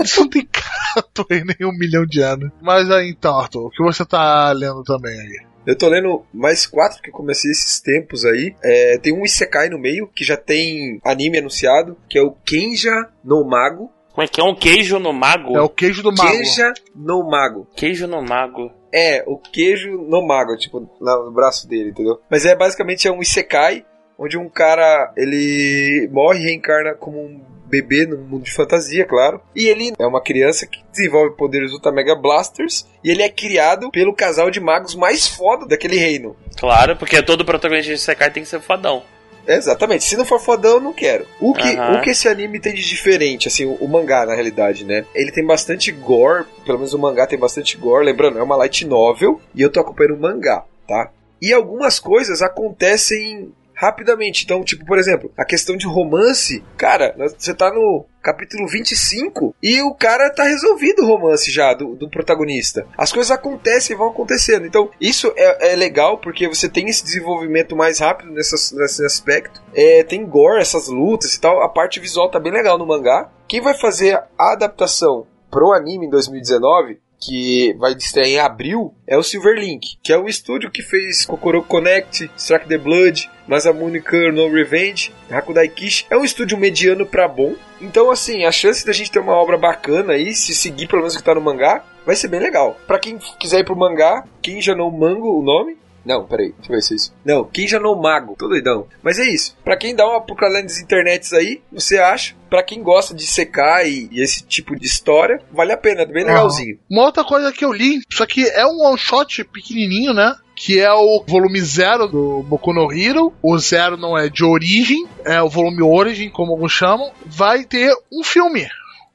[0.04, 2.50] Isso não tem cara, tô aí nem um milhão de anos.
[2.62, 5.51] Mas aí então, Arthur, o que você tá lendo também aí?
[5.66, 8.56] Eu tô lendo mais quatro que eu comecei esses tempos aí.
[8.64, 13.10] É, tem um Isekai no meio, que já tem anime anunciado, que é o Kenja
[13.24, 13.92] no Mago.
[14.12, 14.44] Como é que é?
[14.44, 15.56] Um queijo no mago?
[15.56, 16.30] É o queijo do mago.
[16.30, 17.68] Kenja no Mago.
[17.76, 18.70] Queijo no mago.
[18.94, 22.20] É, o queijo no mago, tipo, no braço dele, entendeu?
[22.30, 23.86] Mas é basicamente é um Isekai,
[24.20, 27.42] onde um cara, ele morre e reencarna como um
[27.72, 29.42] bebê num mundo de fantasia, claro.
[29.56, 33.90] E ele é uma criança que desenvolve poderes Ultra Mega Blasters, e ele é criado
[33.90, 36.36] pelo casal de magos mais foda daquele reino.
[36.58, 39.02] Claro, porque todo protagonista de Sekai tem que ser fodão.
[39.48, 40.04] Exatamente.
[40.04, 41.26] Se não for fodão, eu não quero.
[41.40, 41.98] O que, Aham.
[41.98, 45.06] o que esse anime tem de diferente, assim, o, o mangá, na realidade, né?
[45.16, 48.06] Ele tem bastante gore, pelo menos o mangá tem bastante gore.
[48.06, 51.10] Lembrando, é uma light novel e eu tô acompanhando o mangá, tá?
[51.42, 53.52] E algumas coisas acontecem
[53.82, 54.44] rapidamente.
[54.46, 59.82] Então, tipo, por exemplo, a questão de romance, cara, você tá no capítulo 25 e
[59.82, 62.86] o cara tá resolvido o romance já do, do protagonista.
[62.96, 64.68] As coisas acontecem e vão acontecendo.
[64.68, 69.60] Então, isso é, é legal porque você tem esse desenvolvimento mais rápido nessas- nesse aspecto.
[69.74, 71.64] É, tem gore, essas lutas e tal.
[71.64, 73.32] A parte visual tá bem legal no mangá.
[73.48, 79.16] Quem vai fazer a adaptação pro anime em 2019 que vai estrear em abril, é
[79.16, 84.02] o Silverlink, que é o estúdio que fez Kokoro Connect, Strike the Blood, Masamune
[84.34, 86.06] no Revenge, Hakudai Kishi.
[86.10, 87.54] É um estúdio mediano pra bom.
[87.80, 91.14] Então, assim, a chance da gente ter uma obra bacana aí, se seguir pelo menos
[91.14, 92.80] o que tá no mangá, vai ser bem legal.
[92.88, 96.72] Pra quem quiser ir pro mangá, quem já não mango o nome, não, peraí, deixa
[96.72, 97.14] eu ver se é isso.
[97.24, 98.88] Não, quem já não mago, tô doidão.
[99.04, 99.56] Mas é isso.
[99.64, 102.36] Pra quem dá uma procurada nas internets aí, você acha.
[102.50, 106.06] Pra quem gosta de secar e, e esse tipo de história, vale a pena, é
[106.06, 106.78] bem legalzinho.
[106.90, 110.36] Uma outra coisa que eu li, isso aqui é um one shot pequenininho, né?
[110.56, 113.34] Que é o volume zero do Boku no Hero.
[113.42, 117.12] O zero não é de origem, é o volume Origin, como alguns chamam.
[117.26, 118.68] Vai ter um filme.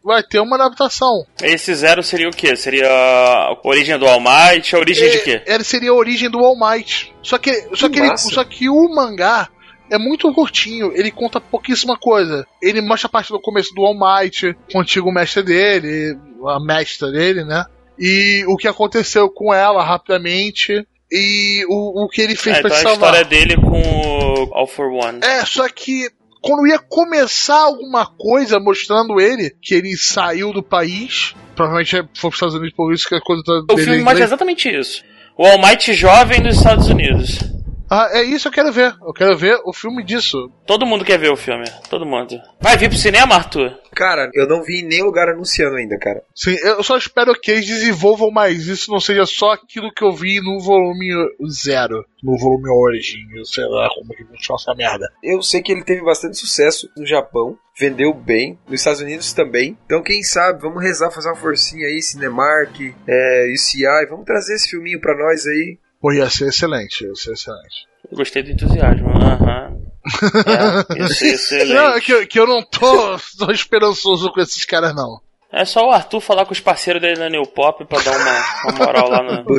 [0.06, 1.26] Vai ter uma adaptação.
[1.42, 2.54] Esse zero seria o quê?
[2.54, 4.74] Seria a origem do All Might?
[4.74, 5.42] A origem de quê?
[5.44, 7.12] É, Ele seria a origem do All Might.
[7.22, 9.48] Só que, só que, ele- só que o mangá
[9.90, 12.46] é muito curtinho, ele conta pouquíssima coisa.
[12.62, 16.60] Ele mostra a parte do começo do All Might, com o antigo mestre dele, a
[16.60, 17.64] mestra dele, né?
[17.98, 20.86] E o que aconteceu com ela rapidamente.
[21.10, 23.14] E o, o que ele fez É, pra então se a salvar.
[23.14, 25.20] história dele com o All for One.
[25.22, 26.08] É, só que
[26.40, 32.34] quando ia começar alguma coisa mostrando ele, que ele saiu do país, provavelmente foi pros
[32.34, 35.02] Estados Unidos por isso que a coisa tá O filme mostra exatamente isso.
[35.36, 37.55] O All Might jovem dos Estados Unidos.
[37.90, 38.94] Ah, é isso que eu quero ver.
[39.00, 40.50] Eu quero ver o filme disso.
[40.66, 41.64] Todo mundo quer ver o filme.
[41.88, 42.36] Todo mundo.
[42.60, 43.78] Vai vir pro cinema, Arthur?
[43.94, 46.22] Cara, eu não vi em nenhum lugar anunciando ainda, cara.
[46.34, 50.12] Sim, eu só espero que eles desenvolvam mais isso, não seja só aquilo que eu
[50.12, 51.08] vi no volume
[51.50, 55.10] zero, no volume Origin, eu sei lá como que funciona essa merda.
[55.22, 59.78] Eu sei que ele teve bastante sucesso no Japão, vendeu bem, nos Estados Unidos também.
[59.86, 62.78] Então, quem sabe, vamos rezar, fazer uma forcinha aí, Cinemark,
[63.08, 65.78] é, UCI, vamos trazer esse filminho pra nós aí.
[66.06, 67.88] Pô, ia ser excelente, ia ser excelente.
[68.08, 69.08] Eu gostei do entusiasmo.
[69.08, 69.74] Aham.
[70.96, 71.74] É, isso é excelente.
[71.74, 75.20] Não, é que, que eu não tô, tô esperançoso com esses caras, não.
[75.52, 78.72] É só o Arthur falar com os parceiros dele na New Pop pra dar uma,
[78.72, 79.44] uma moral lá no.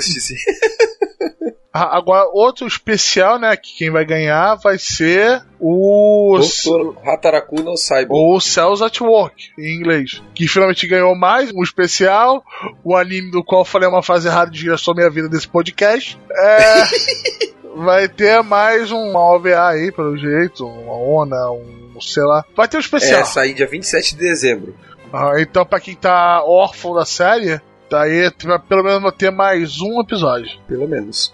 [1.80, 6.40] Ah, Agora, outro especial, né, que quem vai ganhar vai ser o...
[6.40, 8.16] Doutor Hataraku no Saibo.
[8.16, 10.24] Ou Cells at Work, em inglês.
[10.34, 12.44] Que finalmente ganhou mais um especial.
[12.84, 16.18] O anime do qual eu falei uma frase errada de a minha vida desse podcast.
[16.32, 16.84] É.
[17.78, 20.66] vai ter mais uma OVA aí, pelo jeito.
[20.66, 22.02] Uma ONA, um.
[22.02, 22.44] sei lá.
[22.56, 23.22] Vai ter um especial.
[23.22, 24.76] É, sair dia 27 de dezembro.
[25.14, 27.60] Ah, então, pra quem tá órfão da série.
[27.90, 30.60] Daí vai pelo menos ter mais um episódio.
[30.68, 31.34] Pelo menos.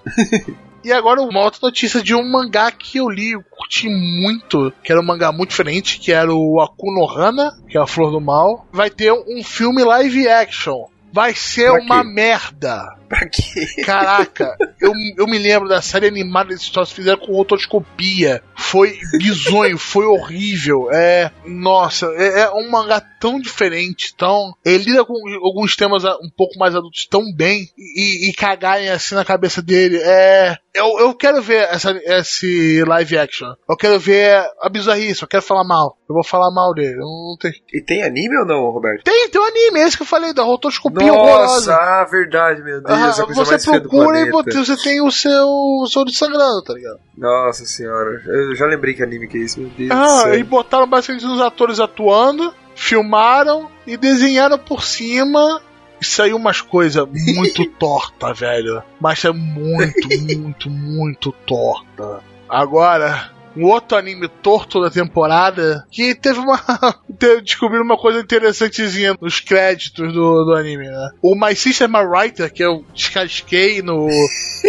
[0.83, 4.91] E agora uma outra notícia de um mangá que eu li, eu curti muito, que
[4.91, 8.21] era um mangá muito diferente, que era o Akuno Hana, que é a Flor do
[8.21, 8.67] Mal.
[8.71, 10.85] Vai ter um filme live action.
[11.11, 12.09] Vai ser Pra uma quê?
[12.09, 12.95] merda.
[13.13, 13.83] Pra quê?
[13.83, 18.41] Caraca, eu, eu me lembro da série animada desse troço, fizeram com rotoscopia.
[18.55, 20.89] Foi bizonho, foi horrível.
[20.91, 21.31] É.
[21.45, 24.55] Nossa, é, é um mangá tão diferente, tão.
[24.65, 29.13] Ele lida com alguns temas um pouco mais adultos tão bem e, e cagarem assim
[29.13, 29.99] na cabeça dele.
[30.01, 30.57] É.
[30.73, 33.53] Eu, eu quero ver essa, esse live action.
[33.69, 35.97] Eu quero ver a bizarrice, eu quero falar mal.
[36.09, 36.95] Eu vou falar mal dele.
[36.95, 37.53] Não tenho...
[37.71, 39.03] E tem anime ou não, Roberto?
[39.03, 41.71] Tem, tem um anime, é esse que eu falei, da rotoscopia horrorosa.
[41.71, 42.99] Nossa, verdade, meu Deus.
[42.99, 43.02] Ah,
[43.33, 46.99] você procura e você tem o seu, o seu de sangrando, tá ligado?
[47.17, 50.87] Nossa senhora, eu já lembrei que anime que é isso, meu Deus Ah, e botaram
[50.87, 55.61] basicamente os atores atuando, filmaram e desenharam por cima.
[56.01, 58.83] E saiu umas coisas muito torta, velho.
[58.99, 62.21] Mas é muito, muito, muito torta.
[62.49, 66.59] Agora, um outro anime torto da temporada que teve uma.
[67.43, 71.09] descobriram uma coisa interessantezinha nos créditos do, do anime, né?
[71.21, 74.07] O My Sister My Writer, que eu descasquei no,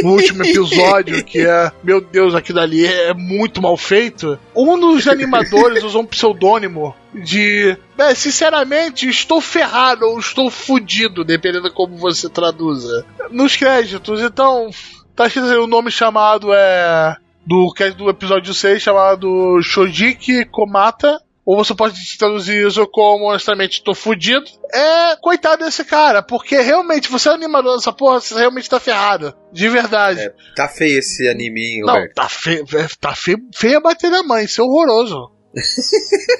[0.02, 1.72] no último episódio, que é.
[1.82, 4.38] Meu Deus, aquilo ali é muito mal feito.
[4.54, 7.76] Um dos animadores usou um pseudônimo de.
[7.96, 13.04] "Bem, sinceramente, estou ferrado ou estou fudido, dependendo de como você traduza.
[13.30, 14.70] Nos créditos, então.
[15.16, 17.16] Tá escrito aí o nome chamado é
[17.46, 21.18] do, cast do episódio 6 chamado Shojiki Komata.
[21.46, 24.46] Ou você pode traduzir isso como honestamente tô fudido.
[24.72, 29.34] É, coitado desse cara, porque realmente, você é animador dessa porra, você realmente tá ferrado.
[29.52, 30.20] De verdade.
[30.20, 32.14] É, tá feio esse anime, hein, Não, Roberto?
[32.14, 32.64] tá feio,
[32.98, 35.30] tá feio, feio a bater na mãe, isso é horroroso.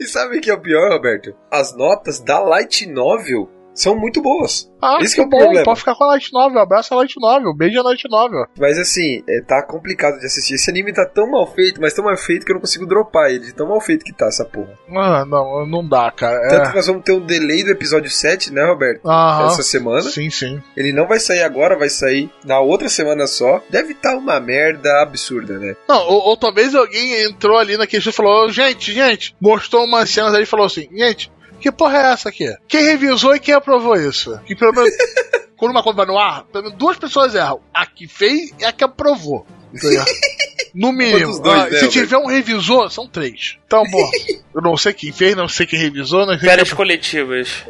[0.00, 1.34] E sabe o que é o pior, Roberto?
[1.50, 3.50] As notas da Light Novel
[3.80, 4.70] são muito boas.
[4.80, 5.64] Ah, Esse que é o bom, problema.
[5.64, 8.46] pode ficar com a Light Novel, abraça a Light Novel, beijo a Light Novel.
[8.58, 10.54] Mas assim, é, tá complicado de assistir.
[10.54, 13.30] Esse anime tá tão mal feito, mas tão mal feito que eu não consigo dropar
[13.30, 13.52] ele.
[13.52, 14.78] Tão mal feito que tá essa porra.
[14.94, 16.40] Ah, não, não dá, cara.
[16.48, 16.74] Tanto que É.
[16.76, 19.04] nós vamos ter um delay do episódio 7, né, Roberto?
[19.04, 19.46] Aham.
[19.46, 20.02] Essa semana.
[20.02, 20.62] Sim, sim.
[20.76, 23.60] Ele não vai sair agora, vai sair na outra semana só.
[23.70, 25.74] Deve estar uma merda absurda, né?
[25.88, 30.08] Não, ou, ou talvez alguém entrou ali na questão e falou: gente, gente, mostrou umas
[30.08, 32.46] cenas aí e falou assim: gente, que porra é essa aqui?
[32.66, 34.38] Quem revisou e quem aprovou isso?
[34.46, 34.90] Que pelo menos,
[35.56, 38.64] quando uma coisa vai no ar, pelo menos duas pessoas erram: a que fez e
[38.64, 39.46] a que aprovou.
[39.72, 40.06] Ligado?
[40.74, 41.40] No mínimo.
[41.40, 41.88] dois, Ah, né, se Alberto?
[41.88, 43.56] tiver um revisor, são três.
[43.66, 44.10] Então, bom,
[44.54, 46.76] eu não sei quem fez, não sei quem revisou, não sei Férias quem.
[46.76, 47.64] coletivas.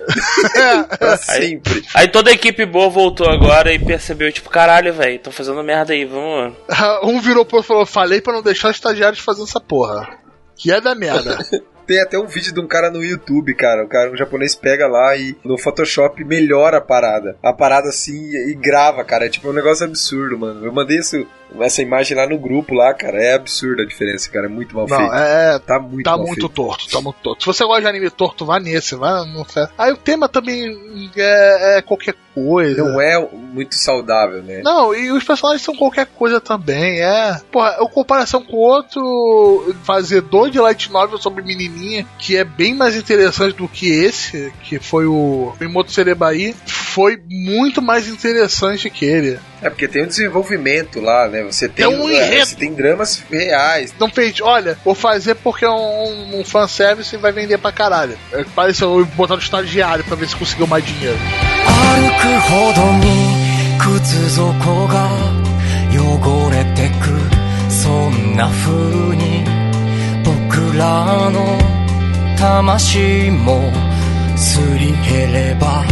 [0.56, 1.84] É, Aí- sempre.
[1.94, 5.92] Aí toda a equipe boa voltou agora e percebeu, tipo, caralho, velho, tão fazendo merda
[5.92, 6.54] aí, vamos.
[7.04, 10.18] um virou pro outro e falou: falei pra não deixar os estagiários fazendo essa porra.
[10.56, 11.38] Que é da merda.
[11.88, 13.82] Tem até um vídeo de um cara no YouTube, cara.
[13.82, 17.38] O cara, um japonês pega lá e no Photoshop melhora a parada.
[17.42, 19.24] A parada assim e, e grava, cara.
[19.24, 20.66] É tipo um negócio absurdo, mano.
[20.66, 21.26] Eu mandei isso,
[21.60, 23.22] essa imagem lá no grupo lá, cara.
[23.22, 24.46] É absurda a diferença, cara.
[24.46, 25.14] É muito mal Não, feito.
[25.14, 26.48] é, Tá muito tá muito feito.
[26.48, 27.42] torto, tá muito torto.
[27.42, 29.46] Se você gosta de anime torto, vá nesse, vá no
[29.76, 32.82] Aí o tema também é, é qualquer coisa.
[32.84, 34.60] Não é muito saudável, né?
[34.62, 37.40] Não, e os personagens são qualquer coisa também, é.
[37.50, 42.74] Porra, em comparação com outro, fazer dois de light novel sobre menininha, que é bem
[42.74, 46.54] mais interessante do que esse, que foi o Mimoto Cerebai,
[46.87, 49.39] foi muito mais interessante que ele.
[49.61, 51.43] É porque tem um desenvolvimento lá, né?
[51.43, 52.45] Você tem, É um é, enredo.
[52.45, 53.93] você tem dramas reais.
[53.99, 58.17] Não fez, olha, vou fazer porque é um, um fanservice e vai vender pra caralho.
[58.31, 61.17] É, pareceu botar no estagiário pra ver se conseguiu mais dinheiro.
[61.65, 63.07] 歩くほどに
[63.79, 65.09] 靴底が
[65.91, 69.43] 汚れてくそんな風に
[70.23, 71.57] 僕らの
[72.37, 73.71] 魂も
[74.35, 75.83] すり減れば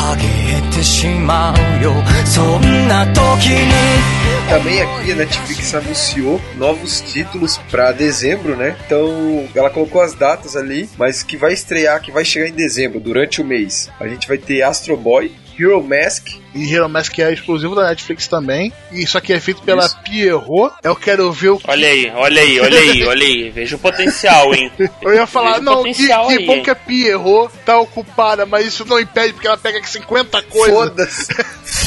[0.00, 0.26] 陰
[0.58, 1.94] えてしまうよ
[2.24, 8.76] そんな時に Também aqui a Netflix anunciou novos títulos pra dezembro, né?
[8.86, 13.00] Então ela colocou as datas ali, mas que vai estrear, que vai chegar em dezembro,
[13.00, 13.90] durante o mês.
[13.98, 18.27] A gente vai ter Astro Boy, Hero Mask, E Hero Mask é exclusivo da Netflix
[18.27, 18.73] também.
[18.91, 19.99] E isso aqui é feito pela Isso.
[20.03, 20.73] Pierrot.
[20.83, 21.69] Eu quero ver o que.
[21.69, 23.49] Olha aí, olha aí, olha aí, olha aí.
[23.49, 24.71] Veja o potencial, hein?
[25.01, 26.63] Eu ia falar, Vejo não, que, que aí, bom hein?
[26.63, 30.75] que a Pierrot tá ocupada, mas isso não impede porque ela pega aqui 50 coisas.
[30.77, 31.27] foda-se.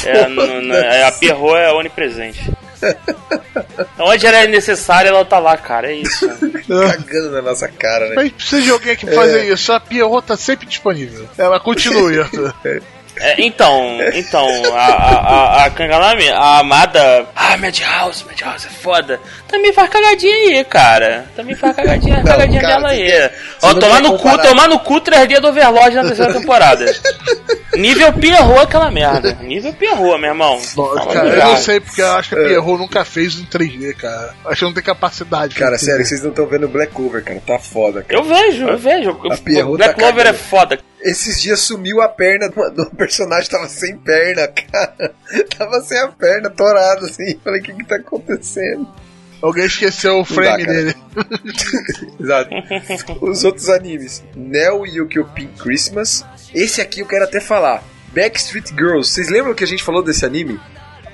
[0.07, 0.45] É, não-
[1.07, 2.53] a Pierrot é onipresente.
[3.99, 5.91] Onde ela é necessária, ela tá lá, cara.
[5.91, 6.29] É isso.
[6.69, 8.15] Cagando na nossa cara, né?
[8.17, 9.73] Mas precisa de alguém que fazer isso.
[9.73, 11.27] A Pierrot tá sempre disponível.
[11.39, 12.17] Ela continue.
[13.17, 17.27] É, então, então, a, a, a, a Kanganami, a amada.
[17.35, 19.21] Ah, Madhouse, Madhouse é foda.
[19.47, 21.27] Também faz cagadinha aí, cara.
[21.37, 23.31] Também faz cagadinha, Não, cagadinha cara, dela aí.
[23.63, 26.85] Ó, tomar no cu, tomar no cu 3D do Overlord na terceira temporada.
[27.77, 29.39] Nível Pierrot aquela merda.
[29.43, 30.61] Nível Pierrot, meu irmão.
[31.13, 34.35] Cara, eu não sei porque eu acho que a Pierrot nunca fez em 3D, cara.
[34.45, 35.55] Acho que não tem capacidade.
[35.55, 37.41] Cara, sério, vocês não estão vendo Black Cover, cara.
[37.47, 38.21] Tá foda, cara.
[38.21, 39.11] Eu vejo, eu vejo.
[39.31, 40.79] A Pierrot O Black tá Clover é foda.
[41.05, 45.15] Esses dias sumiu a perna do, do personagem, tava sem perna, cara.
[45.57, 47.39] Tava sem a perna, torado assim.
[47.45, 48.89] Falei, o que que tá acontecendo?
[49.43, 50.95] Alguém esqueceu o frame dá, dele.
[52.19, 52.51] Exato.
[53.21, 54.25] Os outros animes.
[54.35, 56.25] Neo Yokopin Christmas.
[56.55, 57.85] Esse aqui eu quero até falar.
[58.15, 59.11] Backstreet Girls.
[59.11, 60.59] Vocês lembram que a gente falou desse anime?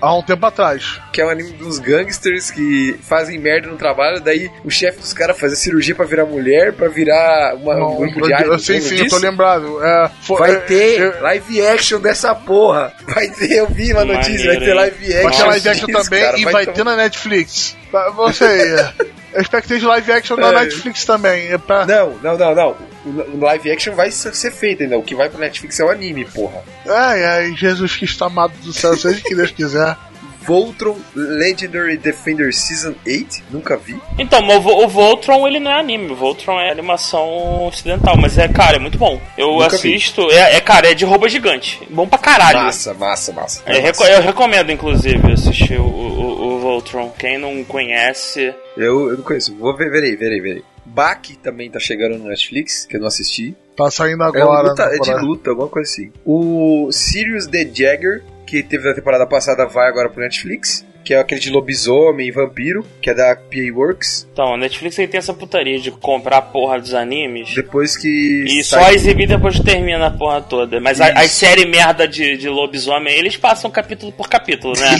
[0.01, 1.01] Há um tempo atrás.
[1.13, 5.13] Que é um anime dos gangsters que fazem merda no trabalho, daí o chefe dos
[5.13, 8.39] caras faz a cirurgia pra virar mulher, pra virar uma, um Não, grupo de eu,
[8.41, 8.65] idols.
[8.65, 9.83] sim, sim, eu tô lembrado.
[9.85, 12.93] É, foi- Vai é, ter eu- live action dessa porra.
[13.07, 15.23] Vai ter, eu vi na notícia, vai ter live action.
[15.23, 17.77] Vai ter live action disso, também cara, e vai tomar- ter na Netflix.
[18.17, 19.11] Você aí.
[19.33, 20.65] Eu espero que tenha live action na É.
[20.65, 21.53] Netflix também.
[21.53, 21.87] É pra...
[21.87, 22.77] Não, não, não, não.
[23.05, 24.99] O live action vai ser feito ainda.
[24.99, 26.63] O que vai pro Netflix é o anime, porra.
[26.87, 29.97] Ai, ai, Jesus Cristo amado do céu, seja o que Deus quiser.
[30.43, 33.97] Voltron Legendary Defender Season 8, nunca vi.
[34.19, 38.39] Então, mas o, o Voltron ele não é anime, o Voltron é animação ocidental, mas
[38.39, 39.21] é, cara, é muito bom.
[39.37, 41.81] Eu Nunca assisto, é, é, cara, é de roupa gigante.
[41.91, 42.59] Bom pra caralho.
[42.61, 43.63] Massa, massa, massa.
[43.67, 47.11] Eu, reco- eu recomendo, inclusive, assistir o, o, o Voltron.
[47.19, 48.55] Quem não conhece.
[48.77, 49.55] Eu, eu não conheço.
[49.57, 50.65] Vou ver, verei, verei, verei.
[50.87, 53.55] Baki também tá chegando no Netflix, que eu não assisti.
[53.77, 54.69] Tá saindo É, agora.
[54.71, 56.11] luta- é de luta, alguma coisa assim.
[56.25, 60.85] O Sirius the Jagger, que teve na temporada passada, vai agora pro Netflix.
[61.03, 64.29] Que é aquele de lobisomem e vampiro, que é da PA Works.
[64.31, 67.55] Então, a Netflix aí tem essa putaria de comprar a porra dos animes.
[67.55, 68.45] Depois que.
[68.47, 70.79] E sai- só exibir depois que termina a porra toda.
[70.79, 71.19] Mas a, Isso.
[71.19, 74.91] as séries merda de, de lobisomem, eles passam capítulo por capítulo, né?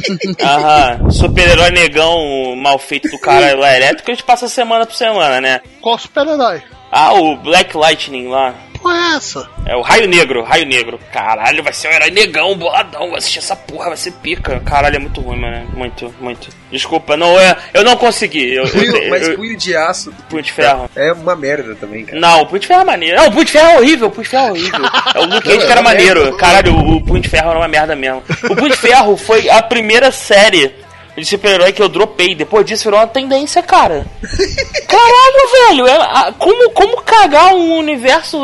[0.42, 1.10] Aham.
[1.10, 5.60] Super-herói negão mal feito do cara lá elétrico, eles passam semana por semana, né?
[5.82, 6.62] Qual super-herói?
[6.90, 8.54] Ah, o Black Lightning lá.
[8.80, 9.48] Qual é essa?
[9.66, 10.98] É o Raio Negro, Raio Negro.
[11.12, 13.08] Caralho, vai ser um herói negão, boladão.
[13.08, 14.58] Vou assistir essa porra, vai ser pica.
[14.60, 15.68] Caralho, é muito ruim, mano.
[15.74, 16.48] Muito, muito.
[16.70, 17.56] Desculpa, não é.
[17.74, 18.54] Eu não consegui.
[18.54, 20.12] Eu, eu, Punho- mas eu- punho de aço.
[20.28, 20.88] Punho de ferro.
[20.96, 22.18] É uma merda também, cara.
[22.18, 23.16] Não, o Punho de Ferro é maneiro.
[23.16, 24.80] Não, o Punho de Ferro é horrível, o Punho de Ferro é horrível.
[25.14, 26.36] É o Luke Cage que era maneiro.
[26.36, 28.22] Caralho, o, o Punho de Ferro era uma merda mesmo.
[28.44, 30.72] O Punho de Ferro foi a primeira série
[31.20, 32.34] de super-herói que eu dropei.
[32.34, 34.06] Depois disso virou uma tendência, cara.
[34.88, 35.86] Caralho, velho.
[35.88, 38.38] é- a- como, como cagar um universo...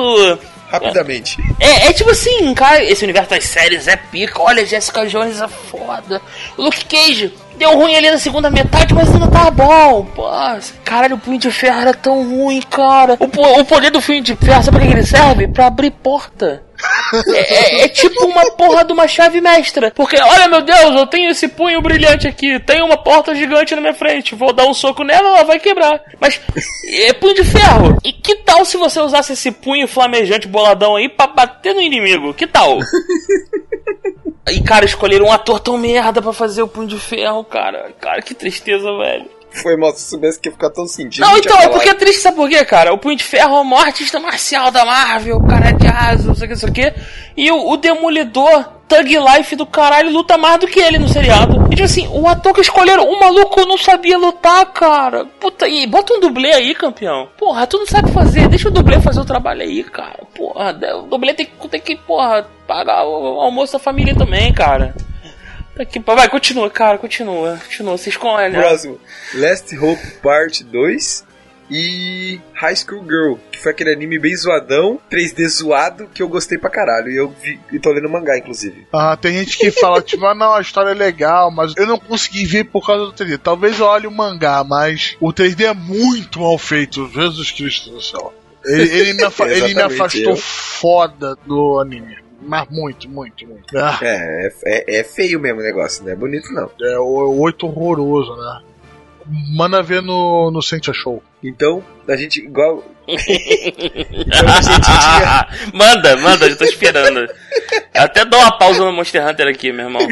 [0.68, 1.36] Rapidamente.
[1.60, 4.42] É, é tipo assim, cara, esse universo das séries é pica.
[4.42, 6.20] Olha, Jessica Jones é foda.
[6.56, 10.04] O Luke Cage deu ruim ali na segunda metade, mas ainda tá bom.
[10.06, 10.24] Pô,
[10.84, 13.16] caralho, o Punho de Ferro era tão ruim, cara.
[13.20, 15.46] O, o poder do Punho de Ferro, sabe pra que ele serve?
[15.46, 16.64] Pra abrir porta.
[17.28, 19.90] É, é- é tipo uma porra de uma chave mestra.
[19.94, 22.58] Porque, olha meu Deus, eu tenho esse punho brilhante aqui.
[22.60, 24.34] Tem uma porta gigante na minha frente.
[24.34, 26.00] Vou dar um soco nela, ela vai quebrar.
[26.20, 26.40] Mas
[26.88, 27.96] é punho de ferro.
[28.04, 32.34] E que tal se você usasse esse punho flamejante boladão aí pra bater no inimigo?
[32.34, 32.78] Que tal?
[34.48, 37.90] E, cara, escolheram um ator tão merda pra fazer o punho de ferro, cara.
[38.00, 39.28] Cara, que tristeza, velho.
[39.62, 41.24] Foi mal, se soubesse que ia ficar tão sentido.
[41.26, 42.92] Não, então, é porque é triste, sabe por quê, cara?
[42.92, 45.86] O Punho de Ferro é o maior artista marcial da Marvel, o cara é de
[45.86, 46.94] asa, não sei o que, não sei o que.
[47.36, 51.66] E o, o Demolidor, Thug Life do caralho, luta mais do que ele no seriado.
[51.66, 55.24] E tipo assim, o ator que escolheram, o maluco não sabia lutar, cara.
[55.40, 57.28] Puta, e bota um dublê aí, campeão.
[57.36, 60.20] Porra, tu não sabe fazer, deixa o dublê fazer o trabalho aí, cara.
[60.34, 64.94] Porra, o dublê tem, que- tem que, porra, pagar o almoço da família também, cara.
[65.78, 68.60] Aqui, vai, continua, cara, continua, continua, vocês escolhem, né?
[68.60, 68.98] Próximo.
[69.34, 71.24] Last Hope Part 2
[71.70, 76.56] e High School Girl, que foi aquele anime bem zoadão, 3D zoado, que eu gostei
[76.56, 77.10] pra caralho.
[77.10, 78.86] E eu vi, e tô lendo mangá, inclusive.
[78.92, 81.98] Ah, tem gente que fala, tipo, ah, não, a história é legal, mas eu não
[81.98, 83.36] consegui ver por causa do 3D.
[83.38, 88.00] Talvez eu olhe o mangá, mas o 3D é muito mal feito, Jesus Cristo do
[88.00, 88.32] céu.
[88.64, 90.36] Ele, ele me, afa- ele me afastou eu.
[90.36, 92.16] foda do anime.
[92.40, 93.78] Mas muito, muito, muito.
[93.78, 96.70] Ah, É, é, é feio mesmo o negócio, não é bonito não.
[96.80, 98.62] é o 8 horroroso, né?
[99.56, 101.22] Manda ver no, no Sentia Show.
[101.42, 102.84] Então, a gente, igual.
[103.08, 104.44] Então
[105.72, 107.28] manda, manda, eu tô esperando.
[107.94, 110.06] Até dou uma pausa no Monster Hunter aqui, meu irmão.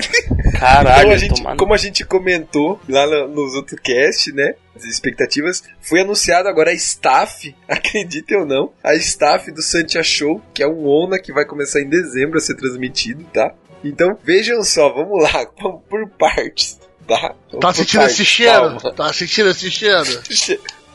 [0.58, 4.54] Caralho, Então a gente, tomando- como a gente comentou lá no- nos outros cast, né?
[4.76, 10.40] As expectativas, foi anunciado agora a staff, acreditem ou não, a staff do Santia Show,
[10.52, 13.52] que é um ONA que vai começar em dezembro a ser transmitido, tá?
[13.84, 17.34] Então vejam só, vamos lá, vamos por partes, tá?
[17.60, 18.52] Tá sentindo esse cheiro?
[18.78, 18.92] calma.
[18.94, 20.20] Tá sentindo esse cheiro?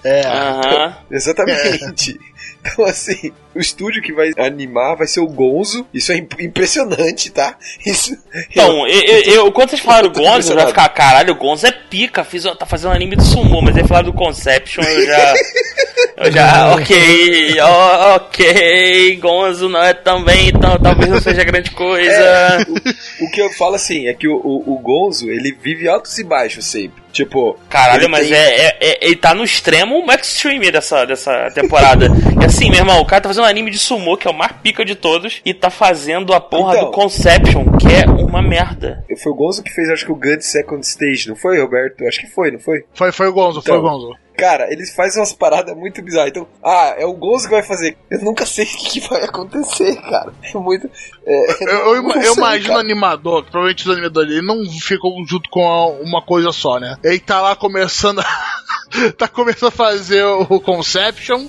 [0.04, 0.26] É.
[0.26, 0.98] Aham.
[1.12, 2.20] Exatamente.
[2.62, 5.86] Então, assim, o estúdio que vai animar vai ser o Gonzo.
[5.94, 7.56] Isso é imp- impressionante, tá?
[7.86, 8.18] Isso.
[8.52, 10.70] Então, eu, eu, eu- quando vocês falaram Eu Gonzo, eu impressionado.
[10.70, 14.08] ficar, caralho, o Gonzo é pica, fiz, tá fazendo anime de sumo, mas aí falaram
[14.08, 15.34] do Conception, eu já.
[16.18, 17.60] Eu já, ok,
[18.16, 22.12] ok, Gonzo não é também, então talvez não seja grande coisa.
[22.12, 22.58] É,
[23.22, 26.18] o, o que eu falo assim é que o, o, o Gonzo, ele vive altos
[26.18, 27.00] e baixos sempre.
[27.12, 31.50] Tipo, Caralho, ele mas tem- é, é- é- ele tá no extremo extreme dessa, dessa
[31.52, 32.08] temporada.
[32.40, 34.52] E assim, meu irmão, o cara tá fazendo anime de sumo, que é o mais
[34.54, 36.86] pica de todos, e tá fazendo a porra Então.
[36.86, 39.04] do Conception, que é uma merda.
[39.22, 42.06] Foi o Gonzo que fez, acho que o Good Second Stage, não foi, Roberto?
[42.08, 42.84] Acho que foi, não foi?
[42.94, 43.90] Foi, foi o Gonzo, foi o Então.
[43.92, 44.16] Gonzo.
[44.38, 46.30] Cara, eles fazem umas paradas muito bizarras.
[46.30, 47.98] Então, ah, é o Gonzo que vai fazer.
[48.10, 50.32] Eu nunca sei o que vai acontecer, cara.
[50.42, 50.90] É muito.
[51.26, 55.12] é, Eu, eu, eu sei, imagino o animador, que provavelmente os animadores ele não ficam
[55.28, 56.96] junto com uma coisa só, né?
[57.04, 58.26] Ele tá lá começando a,
[59.18, 61.48] tá começando a fazer o Conception,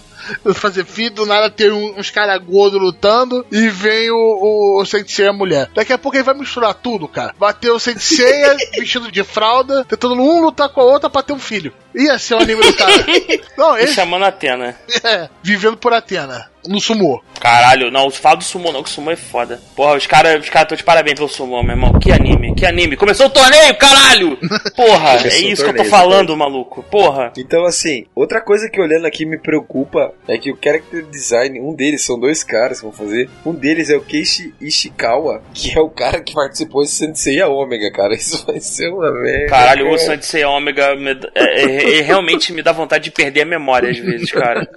[0.54, 5.26] fazer filho, do nada tem uns caras gordos lutando e vem o, o, o Sensei
[5.26, 5.70] a mulher.
[5.74, 7.34] Daqui a pouco ele vai misturar tudo, cara.
[7.38, 8.42] Vai ter o Sensei
[8.78, 11.72] vestido de fralda, tentando um lutar com a outra pra ter um filho.
[11.94, 12.92] Ia ser o anime do cara.
[13.56, 14.76] Não, ele chamando a Atena.
[15.04, 17.20] é, vivendo por Atena, no sumô.
[17.40, 19.58] Caralho, não, fala do sumo não, que o sumo é foda.
[19.74, 21.98] Porra, os caras os cara estão de parabéns pelo sumo, meu irmão.
[21.98, 22.98] Que anime, que anime.
[22.98, 24.36] Começou o torneio, caralho!
[24.76, 26.82] Porra, é o isso que eu tô torneio, falando, maluco.
[26.90, 27.32] Porra.
[27.38, 31.74] Então, assim, outra coisa que olhando aqui me preocupa é que o character design, um
[31.74, 33.30] deles, são dois caras que vão fazer.
[33.46, 37.48] Um deles é o Keishi Ishikawa, que é o cara que participou de Sensei a
[37.48, 38.12] Ômega, cara.
[38.20, 39.46] Isso vai ser uma merda.
[39.46, 39.98] Caralho, o cara.
[39.98, 43.90] Sensei Ômega me dá- é, é- é- realmente me dá vontade de perder a memória
[43.90, 44.68] às vezes, cara.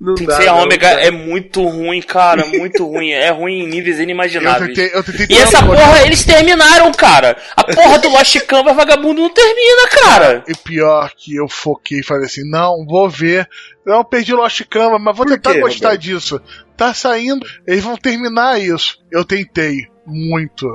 [0.00, 1.00] Não dá, Sensei não, Ômega cara.
[1.02, 3.10] é muito ruim, cara, muito ruim.
[3.10, 4.74] É ruim em níveis Eu inimagináveis.
[4.76, 7.36] tentei, eu tentei E essa porra, eles terminaram, cara.
[7.56, 10.44] A porra do Lost Canvas vagabundo não termina, cara.
[10.48, 13.48] E pior que eu foquei e falei assim: não, vou ver.
[13.86, 16.02] Não, perdi Lost Canvas, mas vou Por tentar quê, gostar Roberto?
[16.02, 16.40] disso.
[16.76, 18.98] Tá saindo, eles vão terminar isso.
[19.10, 20.66] Eu tentei muito.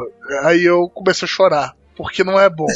[0.43, 1.74] Aí eu comecei a chorar.
[1.98, 2.68] Porque não é bom.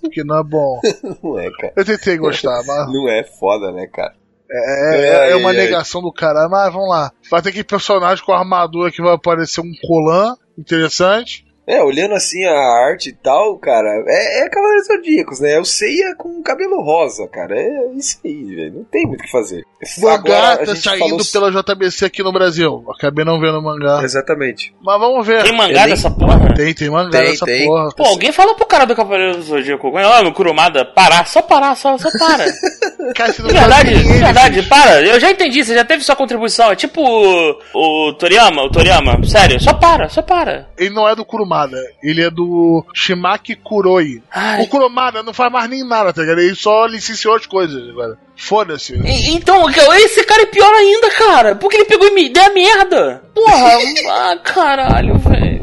[0.00, 0.80] Porque não é bom.
[1.22, 1.72] Não é, cara.
[1.76, 4.14] Eu tentei gostar, mas Não é foda, né, cara?
[4.50, 6.48] é, é- Ai, é uma negação do cara.
[6.48, 7.10] Mas vamos lá.
[7.30, 11.44] Vai ter aquele personagem com armadura que vai aparecer um colan interessante.
[11.66, 15.52] É, olhando assim a arte e tal, cara, é, é Cavaleiros Zodíacos, né?
[15.52, 17.54] É o Seiya com cabelo rosa, cara.
[17.56, 18.74] É isso aí, velho.
[18.78, 19.64] Não tem muito o que fazer.
[19.98, 22.84] O mangá Agora, tá saindo falou- pela JBC aqui no Brasil.
[22.96, 24.00] Acabei não vendo o mangá.
[24.04, 24.72] Exatamente.
[24.80, 25.42] Mas vamos ver.
[25.42, 26.54] Tem mangá Eu nem- dessa porra?
[26.54, 27.66] Tem, tem mangá Tem, dessa tem.
[27.66, 27.88] porra.
[27.96, 29.88] Pô, alguém fala pro cara do Cavaleiro do Zodíaco.
[29.92, 32.44] Ó, meu Kurumada, parar, só parar, só, só para.
[33.16, 34.68] Cara, De verdade, de ele verdade, fez.
[34.68, 35.02] para.
[35.02, 36.70] Eu já entendi, você já teve sua contribuição.
[36.70, 39.18] É tipo o, o Toriyama, o Toriyama.
[39.24, 40.68] Sério, só para, só para.
[40.78, 44.22] Ele não é do Kurumada, ele é do Shimaki Kuroi.
[44.32, 44.62] Ai.
[44.62, 46.38] O Kurumada não faz mais nem nada, tá ligado?
[46.40, 48.16] Ele só licenciou as coisas agora.
[48.42, 48.94] Foda-se.
[49.30, 51.54] Então, esse cara é pior ainda, cara.
[51.54, 53.22] Porque ele pegou e me deu a merda.
[53.32, 53.78] Porra,
[54.10, 55.62] ah, caralho, velho.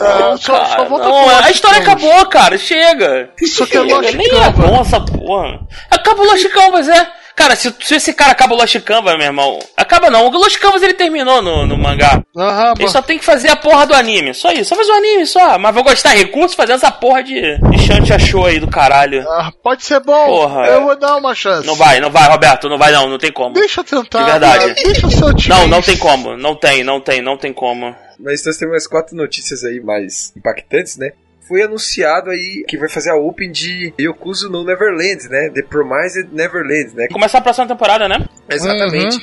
[0.00, 2.58] Ah, só- só volta não, a história acabou, cara.
[2.58, 3.30] Chega.
[3.40, 5.60] Isso aqui é Chega, Nem é bom essa porra.
[5.90, 7.10] Acaba o Lost Canvas, é.
[7.36, 9.58] Cara, se, se esse cara acaba o Lost Canvas, meu irmão.
[9.76, 10.26] Acaba não.
[10.26, 12.22] O Lost Canvas ele terminou no, no mangá.
[12.36, 14.32] Aham, Ele só tem que fazer a porra do anime.
[14.32, 14.66] Só isso.
[14.66, 15.58] Só fazer o anime, só.
[15.58, 19.24] Mas vou gastar recursos fazendo essa porra de, de Shanti achou aí do caralho.
[19.28, 20.26] ah, pode ser bom.
[20.26, 20.80] Porra, eu é.
[20.80, 21.66] vou dar uma chance.
[21.66, 22.68] Não vai, não vai, Roberto.
[22.68, 23.08] Não vai não.
[23.08, 23.54] Não tem como.
[23.54, 24.24] Deixa eu tentar.
[24.24, 24.58] De verdade.
[24.58, 24.74] cara.
[24.74, 25.54] Deixa o seu time.
[25.54, 26.36] Não, não tem como.
[26.36, 27.94] Não tem, não tem, não tem como.
[28.18, 31.10] Mas nós temos mais quatro notícias aí mais impactantes, né?
[31.46, 35.50] Foi anunciado aí que vai fazer a Open de Yokuzu no Neverland, né?
[35.50, 37.08] The Promised Neverland, né?
[37.12, 38.26] Começar a próxima temporada, né?
[38.48, 39.18] Exatamente.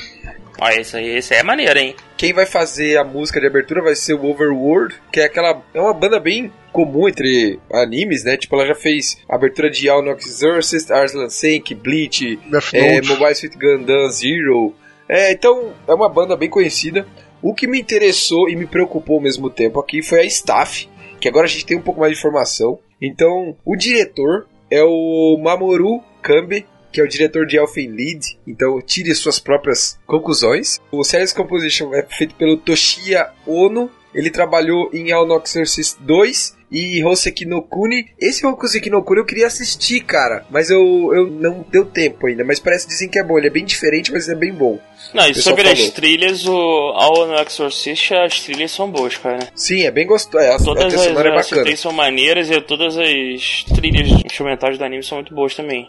[0.60, 1.96] Ó, esse aí, esse aí é maneiro, hein?
[2.16, 5.60] Quem vai fazer a música de abertura vai ser o Overworld, que é aquela.
[5.74, 8.36] É uma banda bem comum entre animes, né?
[8.36, 12.38] Tipo, ela já fez abertura de All Nox Exorcist, Arslan Senki, Bleach,
[12.72, 13.02] é.
[13.02, 14.72] Mobile Suit Gundam Zero.
[15.08, 17.04] É, então, é uma banda bem conhecida.
[17.42, 20.88] O que me interessou e me preocupou ao mesmo tempo aqui foi a staff,
[21.22, 22.80] que agora a gente tem um pouco mais de informação.
[23.00, 28.80] Então, o diretor é o Mamoru Kambe, que é o diretor de Elfen Lied, então
[28.82, 30.80] tire suas próprias conclusões.
[30.90, 36.56] O Series Composition é feito pelo Toshiya Ono, ele trabalhou em All No Exorcist 2
[36.70, 38.06] e Hoseki no Kuni.
[38.18, 40.80] Esse Hoseki no Kuni eu queria assistir, cara, mas eu,
[41.14, 44.10] eu não deu tempo ainda, mas parece dizem que é bom, ele é bem diferente,
[44.10, 44.78] mas é bem bom.
[45.12, 45.92] Não, e sobre as falou.
[45.92, 46.52] trilhas, o
[46.94, 49.48] All no Exorcist, as trilhas são boas, cara.
[49.54, 52.60] Sim, é bem gostoso, é, a, a Todas trilha as, é as são maneiras e
[52.62, 55.88] todas as trilhas instrumentais do anime são muito boas também.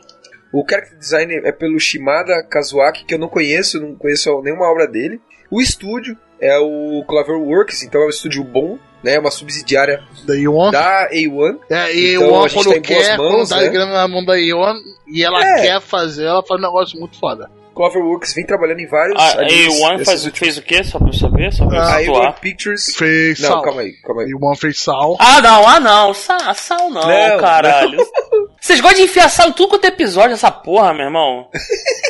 [0.52, 4.88] O character design é pelo Shimada Kazuaki, que eu não conheço, não conheço nenhuma obra
[4.88, 5.20] dele.
[5.50, 6.16] O estúdio
[6.46, 9.18] é o Cloverworks, então é um estúdio bom, né?
[9.20, 10.72] Uma subsidiária Da Ion.
[10.72, 11.58] da A1.
[11.70, 13.66] É, e Então, o a Ion gente quando tá em boas quer, mãos, quando dá
[13.66, 13.70] né?
[13.70, 14.76] grana na mão da Ion
[15.08, 15.62] e ela É.
[15.62, 17.50] quer fazer, ela faz um negócio muito foda.
[17.74, 20.84] Cloverworks vem trabalhando em vários A animes A1 desses faz, últimos- fez o quê?
[20.84, 21.54] Só pra eu saber?
[21.54, 22.34] Só pra eu A situar.
[22.36, 22.96] A1 Pictures...
[22.96, 23.62] Fez Não, sal.
[23.64, 24.30] calma aí, calma aí.
[24.30, 25.18] E o One fez sal.
[25.20, 26.14] Ah, não, ah, não.
[26.14, 27.98] Sal, sal não, Não, caralho.
[28.62, 31.50] Vocês gostam de enfiar sal em tudo quanto é episódio, essa porra, meu irmão?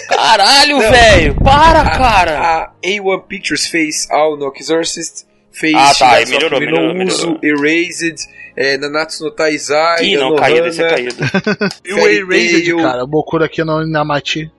[0.07, 1.35] Caralho, velho.
[1.43, 2.39] Para, cara.
[2.39, 8.17] A A1 Pictures fez All no Exorcist, fez Ah, tá, aí melhorou, melhorou, Uso, Erased,
[8.55, 11.15] é, Nanatsu no Taizai, Ih, não, Anohana, caído, esse é caído.
[11.85, 14.51] E o Erased, cara, o Bokura aqui no Inamati.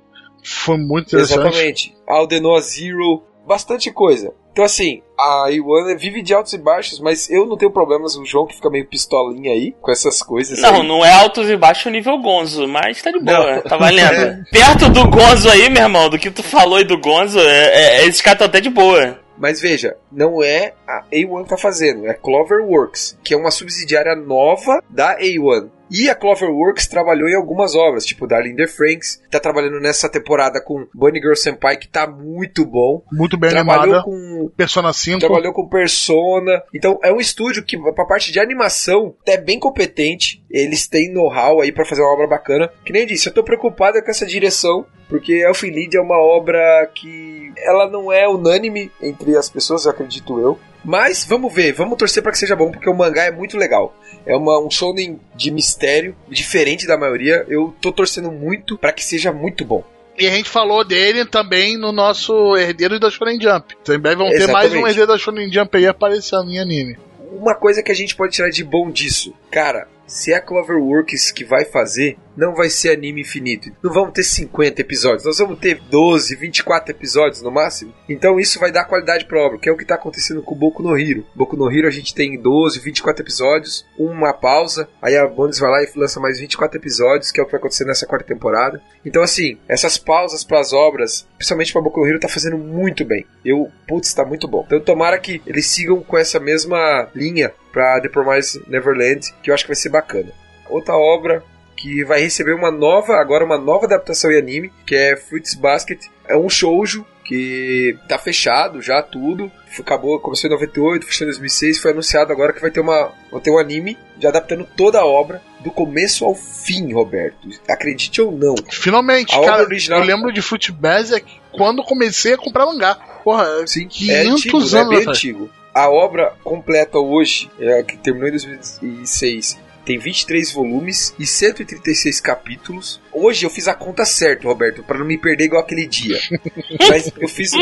[0.44, 1.40] Foi muito interessante.
[1.40, 1.96] Exatamente.
[2.06, 4.32] Aldenoa Zero, bastante coisa.
[4.52, 8.24] Então assim, a A1 vive de altos e baixos, mas eu não tenho problemas, o
[8.24, 10.86] João que fica meio pistolinha aí com essas coisas Não, aí.
[10.86, 13.62] não é altos e baixos nível Gonzo, mas tá de boa, Não.
[13.62, 14.44] tá valendo.
[14.52, 18.06] Perto do Gonzo aí, meu irmão, do que tu falou aí do Gonzo, é, é,
[18.06, 19.18] esses caras estão até de boa.
[19.36, 24.14] Mas veja, não é a A1 que tá fazendo, é Cloverworks, que é uma subsidiária
[24.14, 25.70] nova da A1.
[25.90, 30.60] E a Cloverworks trabalhou em algumas obras, tipo Darling the Franks, tá trabalhando nessa temporada
[30.60, 33.02] com Bunny Girl Senpai, que tá muito bom.
[33.12, 34.02] Muito bem trabalhou animada.
[34.02, 35.20] com Persona 5.
[35.20, 36.62] trabalhou com Persona.
[36.74, 40.42] Então é um estúdio que, pra parte de animação, é bem competente.
[40.50, 42.70] Eles têm know-how aí pra fazer uma obra bacana.
[42.84, 46.18] Que nem eu disse, eu tô preocupado com essa direção, porque Elfen Lied é uma
[46.18, 50.58] obra que ela não é unânime entre as pessoas, eu acredito eu.
[50.84, 53.96] Mas vamos ver, vamos torcer pra que seja bom, porque o mangá é muito legal.
[54.26, 57.44] É uma, um shonen de mistério, diferente da maioria.
[57.48, 59.82] Eu tô torcendo muito pra que seja muito bom.
[60.16, 63.74] E a gente falou dele também no nosso Herdeiro da Shonen Jump.
[63.98, 64.86] Breve vão ter mais um Exatamente.
[64.86, 66.96] Herdeiro da Shonen Jump aí aparecendo em anime.
[67.32, 71.32] Uma coisa que a gente pode tirar de bom disso, cara, se é a Cloverworks
[71.32, 73.70] que vai fazer, não vai ser anime infinito.
[73.82, 77.94] Não vamos ter 50 episódios, nós vamos ter 12, 24 episódios no máximo.
[78.08, 80.58] Então isso vai dar qualidade pra obra, que é o que tá acontecendo com o
[80.58, 81.26] Boku no Hero.
[81.34, 85.70] Boku no Hero a gente tem 12, 24 episódios, uma pausa, aí a Bonus vai
[85.70, 88.80] lá e lança mais 24 episódios, que é o que vai acontecer nessa quarta temporada.
[89.04, 93.26] Então assim, essas pausas pras obras, principalmente pra Boku no Hero, tá fazendo muito bem.
[93.44, 94.64] Eu, putz, tá muito bom.
[94.66, 99.54] Então tomara que eles sigam com essa mesma linha pra The Promised Neverland, que eu
[99.54, 100.32] acho que vai ser bacana.
[100.68, 101.42] Outra obra
[101.84, 106.00] que vai receber uma nova, agora uma nova adaptação em anime, que é Fruits Basket.
[106.26, 109.52] É um shoujo que tá fechado já tudo.
[109.78, 113.38] Acabou, começou em 98, fechou em 2006, foi anunciado agora que vai ter uma vai
[113.42, 117.48] ter um anime já adaptando toda a obra do começo ao fim, Roberto.
[117.68, 118.54] Acredite ou não.
[118.70, 122.94] Finalmente, A cara, original- eu lembro de Fruit Basic quando comecei a comprar mangá.
[123.22, 124.62] Porra, Sim, 500 é antigo, né?
[124.62, 125.18] anos bem atrás.
[125.18, 125.50] antigo.
[125.74, 133.00] A obra completa hoje, é, que terminou em 2006, tem 23 volumes e 136 capítulos.
[133.12, 136.18] Hoje eu fiz a conta certa, Roberto, para não me perder igual aquele dia.
[136.88, 137.52] Mas eu fiz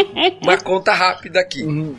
[0.40, 1.64] uma conta rápida aqui.
[1.64, 1.98] Uhum.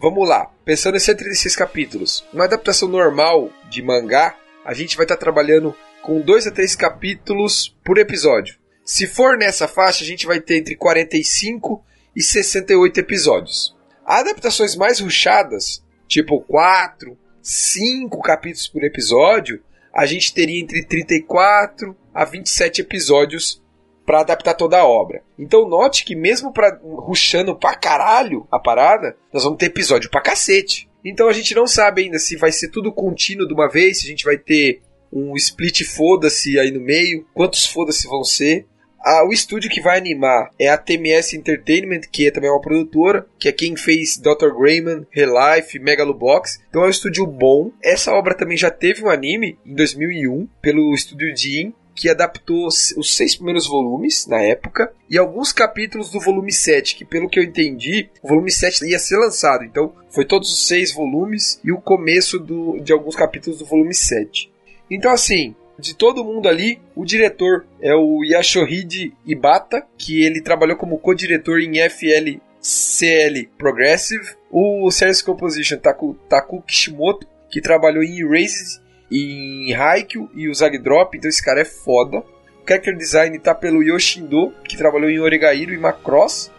[0.00, 0.50] Vamos lá.
[0.64, 6.20] Pensando em 136 capítulos, uma adaptação normal de mangá, a gente vai estar trabalhando com
[6.20, 8.56] 2 a 3 capítulos por episódio.
[8.84, 11.82] Se for nessa faixa, a gente vai ter entre 45
[12.14, 13.74] e 68 episódios.
[14.04, 19.60] Adaptações mais ruchadas, tipo 4, 5 capítulos por episódio,
[19.92, 23.60] a gente teria entre 34 a 27 episódios
[24.06, 25.22] para adaptar toda a obra.
[25.38, 30.20] Então note que mesmo para ruxando pra caralho a parada, nós vamos ter episódio pra
[30.20, 30.88] cacete.
[31.04, 34.06] Então a gente não sabe ainda se vai ser tudo contínuo de uma vez, se
[34.06, 34.80] a gente vai ter
[35.12, 38.66] um split foda-se aí no meio, quantos foda-se vão ser.
[39.04, 43.26] Ah, o estúdio que vai animar é a TMS Entertainment, que é também uma produtora,
[43.36, 44.54] que é quem fez Dr.
[44.56, 46.60] Grayman, Relife, Megalobox.
[46.68, 47.72] Então é um estúdio bom.
[47.82, 52.92] Essa obra também já teve um anime em 2001 pelo estúdio Jin, que adaptou os
[52.96, 57.38] os seis primeiros volumes na época e alguns capítulos do volume 7, que pelo que
[57.38, 59.64] eu entendi, o volume 7 ia ser lançado.
[59.64, 63.94] Então foi todos os seis volumes e o começo do, de alguns capítulos do volume
[63.94, 64.50] 7.
[64.90, 70.76] Então assim, de todo mundo ali, o diretor é o Yashohide Ibata, que ele trabalhou
[70.76, 74.34] como co-diretor em FLCL Progressive.
[74.50, 80.78] O Series Composition Taku, Taku Kishimoto, que trabalhou em Erased, em Haikyuu e o Zag
[80.78, 82.18] Drop, então esse cara é foda.
[82.18, 86.50] O character design tá pelo Yoshindo, que trabalhou em Oregairo e Macross.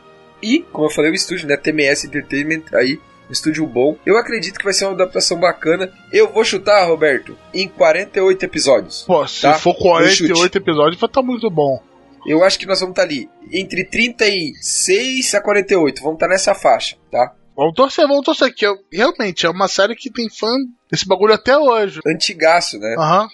[0.42, 3.00] E, como eu falei, o estúdio, né, TMS Entertainment aí,
[3.34, 3.98] estúdio bom.
[4.06, 5.92] Eu acredito que vai ser uma adaptação bacana.
[6.12, 9.04] Eu vou chutar, Roberto, em 48 episódios.
[9.04, 9.54] Pô, se Tá?
[9.56, 10.30] for No chute.
[10.32, 11.82] 48 episódios, vai estar muito bom.
[12.26, 16.02] Eu acho que nós vamos estar ali entre 36 a 48.
[16.02, 17.34] Vamos estar nessa faixa, tá?
[17.56, 20.50] Vamos torcer, vamos torcer, que realmente é uma série que tem fã
[20.90, 22.00] desse bagulho até hoje.
[22.08, 22.96] Antigaço, né?
[22.98, 23.28] Aham.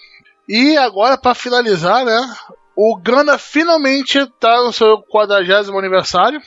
[0.48, 2.18] E agora, pra finalizar, né?
[2.76, 6.40] O Gana finalmente tá no seu 40 aniversário.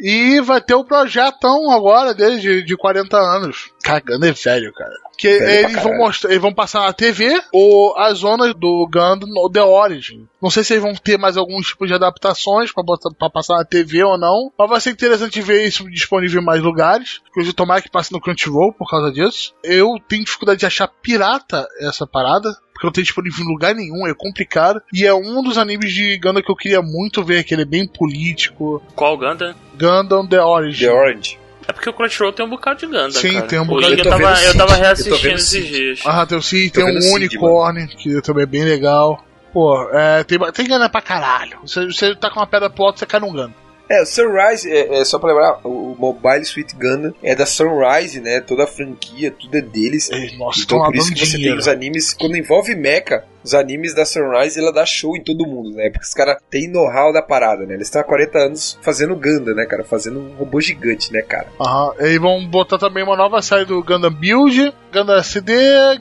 [0.00, 3.70] E vai ter o projetão agora dele de, de 40 anos.
[3.82, 4.94] Cagando é velho, cara.
[5.16, 9.28] Que Velho eles vão mostrar, eles vão passar na TV ou as zonas do Gundam
[9.28, 10.26] no The Origin.
[10.42, 14.02] Não sei se eles vão ter mais algum tipo de adaptações pra passar na TV
[14.02, 14.52] ou não.
[14.58, 17.20] Mas vai ser interessante ver isso disponível em mais lugares.
[17.30, 19.54] Inclusive, tomara que passe no Crunchyroll por causa disso.
[19.62, 22.50] Eu tenho dificuldade de achar pirata essa parada.
[22.84, 24.80] Porque não tem disponível em lugar nenhum, é complicado.
[24.92, 27.66] E é um dos animes de Gundam que eu queria muito ver, que ele é
[27.66, 28.82] bem político.
[28.94, 29.56] Qual Ganda?
[29.78, 30.86] Gundam The Origin.
[30.86, 31.38] The Orange.
[31.66, 33.46] É porque o Crunchyroll tem um bocado de Ganda, Sim, cara.
[33.46, 33.94] tem um bocado.
[33.94, 36.00] Eu eu tava, eu tava Eu reassistindo vendo esses dias.
[36.04, 39.24] Ah, tem o tem um Cid, unicórnio, que também é bem legal.
[39.50, 41.58] Pô, é, tem, tem Gundam pra caralho.
[41.62, 43.54] Você, você tá com uma pedra pro alto, você cai num Gundam.
[43.88, 48.20] É, o Sunrise, é, é só pra lembrar, o, Mobile Suit Gundam é da Sunrise,
[48.20, 48.40] né?
[48.40, 50.10] Toda a franquia, tudo é deles.
[50.10, 51.58] Ei, Nossa, então por isso que você tem dinheiro.
[51.58, 55.76] os animes, quando envolve mecha, os animes da Sunrise, ela dá show em todo mundo,
[55.76, 55.90] né?
[55.90, 57.74] Porque os caras têm know-how da parada, né?
[57.74, 59.84] Eles estão há 40 anos fazendo Gundam, né, cara?
[59.84, 61.48] Fazendo um robô gigante, né, cara?
[61.60, 65.52] Aham, eles vão botar também uma nova série do Gundam Build, Gundam SD,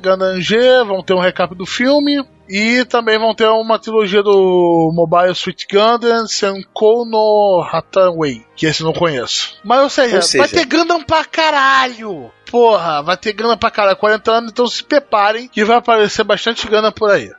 [0.01, 2.23] Gundam G, vão ter um recap do filme.
[2.55, 8.81] E também vão ter uma trilogia do Mobile Suit Gundam Senkou no Hathaway, que esse
[8.81, 9.59] eu não conheço.
[9.63, 12.31] Mas ou seja, Ou seja- vai ter Gundam pra caralho!
[12.51, 13.97] Porra, vai ter Gundam pra caralho.
[13.97, 17.31] 40 anos, então se preparem que vai aparecer bastante Gundam por aí.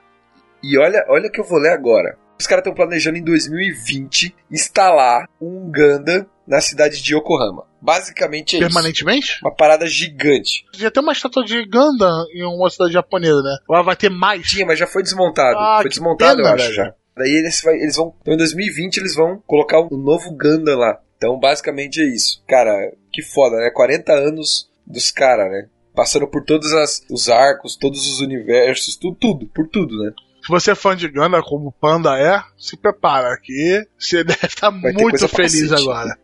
[0.61, 2.19] E olha, olha o que eu vou ler agora.
[2.37, 7.65] Os caras estão planejando em 2020 instalar um Gundam na cidade de Yokohama.
[7.81, 8.67] Basicamente é isso.
[8.69, 9.39] Permanentemente?
[9.43, 10.65] Uma parada gigante.
[10.75, 13.57] Já tem uma estátua de Gundam em uma cidade japonesa, né?
[13.69, 14.47] Lá vai ter mais.
[14.49, 15.57] Tinha, mas já foi desmontado.
[15.59, 16.95] Ah, foi desmontado, pena, eu acho já.
[17.17, 18.15] Daí eles, vai- eles vão.
[18.21, 20.99] Então em 2020 eles vão colocar um novo Gundam lá.
[21.17, 22.43] Então basicamente é isso.
[22.49, 22.73] Cara,
[23.13, 23.71] que foda, né?
[23.71, 25.69] 40 anos dos caras, né?
[25.95, 30.11] Passando por todos as, os arcos, todos os universos, tudo, tudo, por tudo, né?
[30.43, 34.47] Se você é fã de Gundam, como o Panda é, se prepara que você deve
[34.47, 36.19] estar ter muito feliz agora.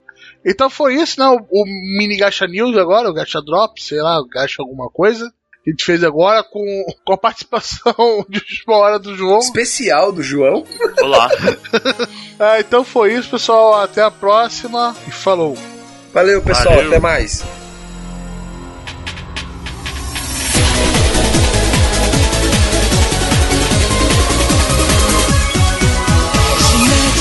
[0.45, 1.26] Então foi isso, né?
[1.26, 5.30] O, o mini Gacha News agora, o Gacha Drop, sei lá, o Gacha alguma coisa.
[5.62, 7.95] Que a gente fez agora com, com a participação
[8.28, 9.38] de última hora do João.
[9.38, 10.64] Especial do João.
[11.03, 11.28] Olá.
[12.38, 13.80] É, então foi isso, pessoal.
[13.80, 15.57] Até a próxima e falou.
[16.12, 16.76] Valeu, pessoal.
[16.76, 16.88] Valeu.
[16.88, 17.45] Até mais.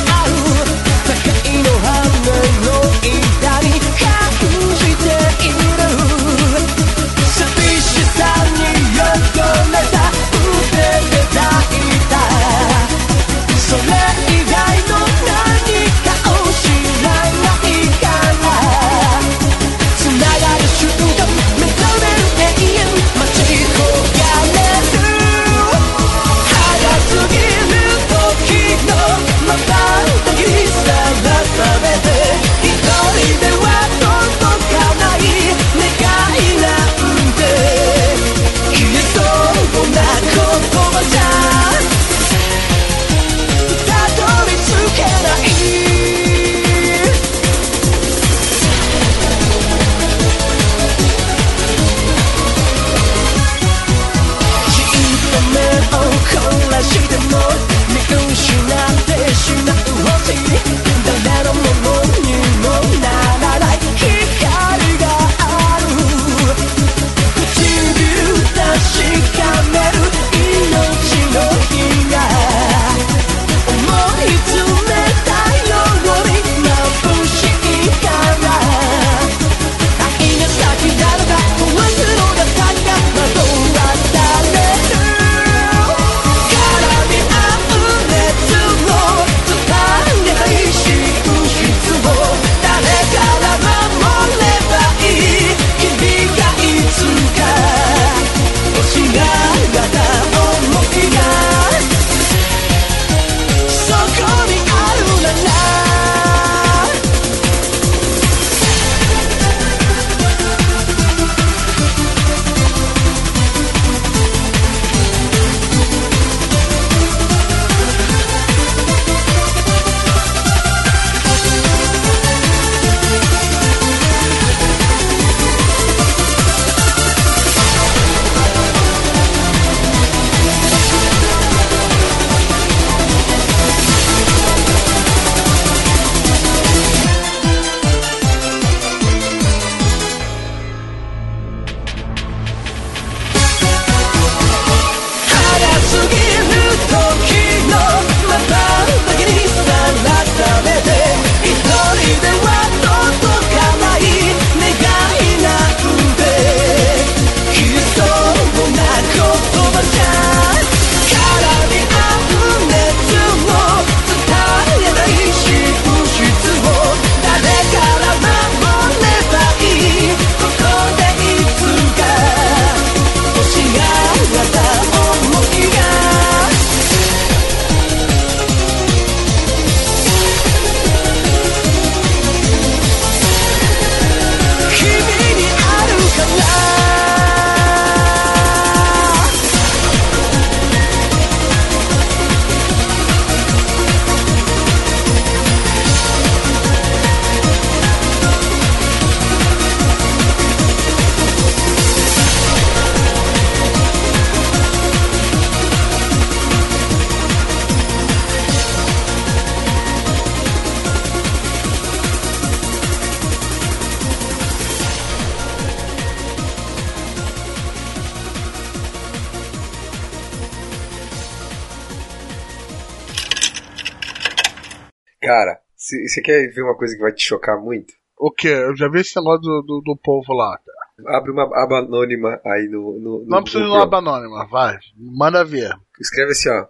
[226.17, 227.93] você quer ver uma coisa que vai te chocar muito?
[228.17, 228.47] O quê?
[228.47, 230.59] Eu já vi esse negócio do, do, do povo lá.
[231.07, 232.99] Abre uma aba anônima aí no.
[232.99, 234.79] no, no Não precisa de uma aba anônima, vai.
[234.95, 235.71] Manda ver.
[235.99, 236.65] Escreve assim, ó.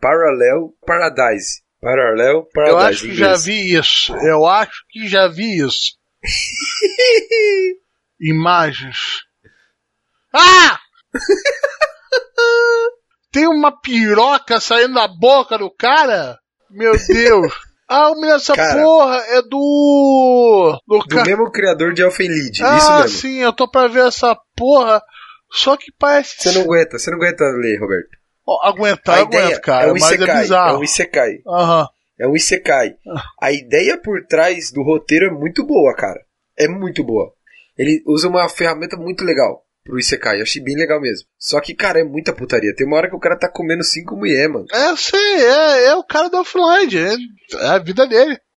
[0.00, 1.62] Parallel Paradise.
[1.80, 2.72] Parallel Paradise.
[2.72, 4.16] Eu acho que já vi isso.
[4.16, 5.96] Eu acho que já vi isso.
[8.20, 9.20] Imagens.
[10.34, 10.80] Ah!
[13.30, 16.36] Tem uma piroca saindo da boca do cara?
[16.68, 17.67] Meu Deus.
[17.88, 18.82] Ah, essa Cara.
[18.82, 20.78] porra é do.
[20.86, 22.30] Do, Do ca- mesmo criador de Elfen.
[22.30, 23.08] Isso Ah, mesmo.
[23.18, 25.02] sim, eu tô pra ver essa porra.
[25.50, 26.36] Só que parece.
[26.38, 28.10] Você não aguenta, você não aguenta ler, Roberto.
[28.46, 29.86] Ó, aguentar, aguento, cara.
[29.88, 30.36] é um é Isekai.
[30.36, 30.78] É bizarro.
[30.78, 31.38] um Isekai.
[31.46, 31.88] Aham.
[32.20, 32.94] É um Isekai.
[33.40, 36.20] A ideia por trás do roteiro é muito boa, cara.
[36.58, 37.32] É muito boa.
[37.78, 40.38] Ele usa uma ferramenta muito legal pro Isekai.
[40.38, 41.26] Eu achei bem legal mesmo.
[41.38, 42.74] Só que, cara, é muita putaria.
[42.76, 44.66] Tem uma hora que o cara tá comendo cinco mulheres, mano.
[44.70, 46.94] É, eu sei, é, é o cara do offline.
[46.96, 48.38] É, é a vida dele.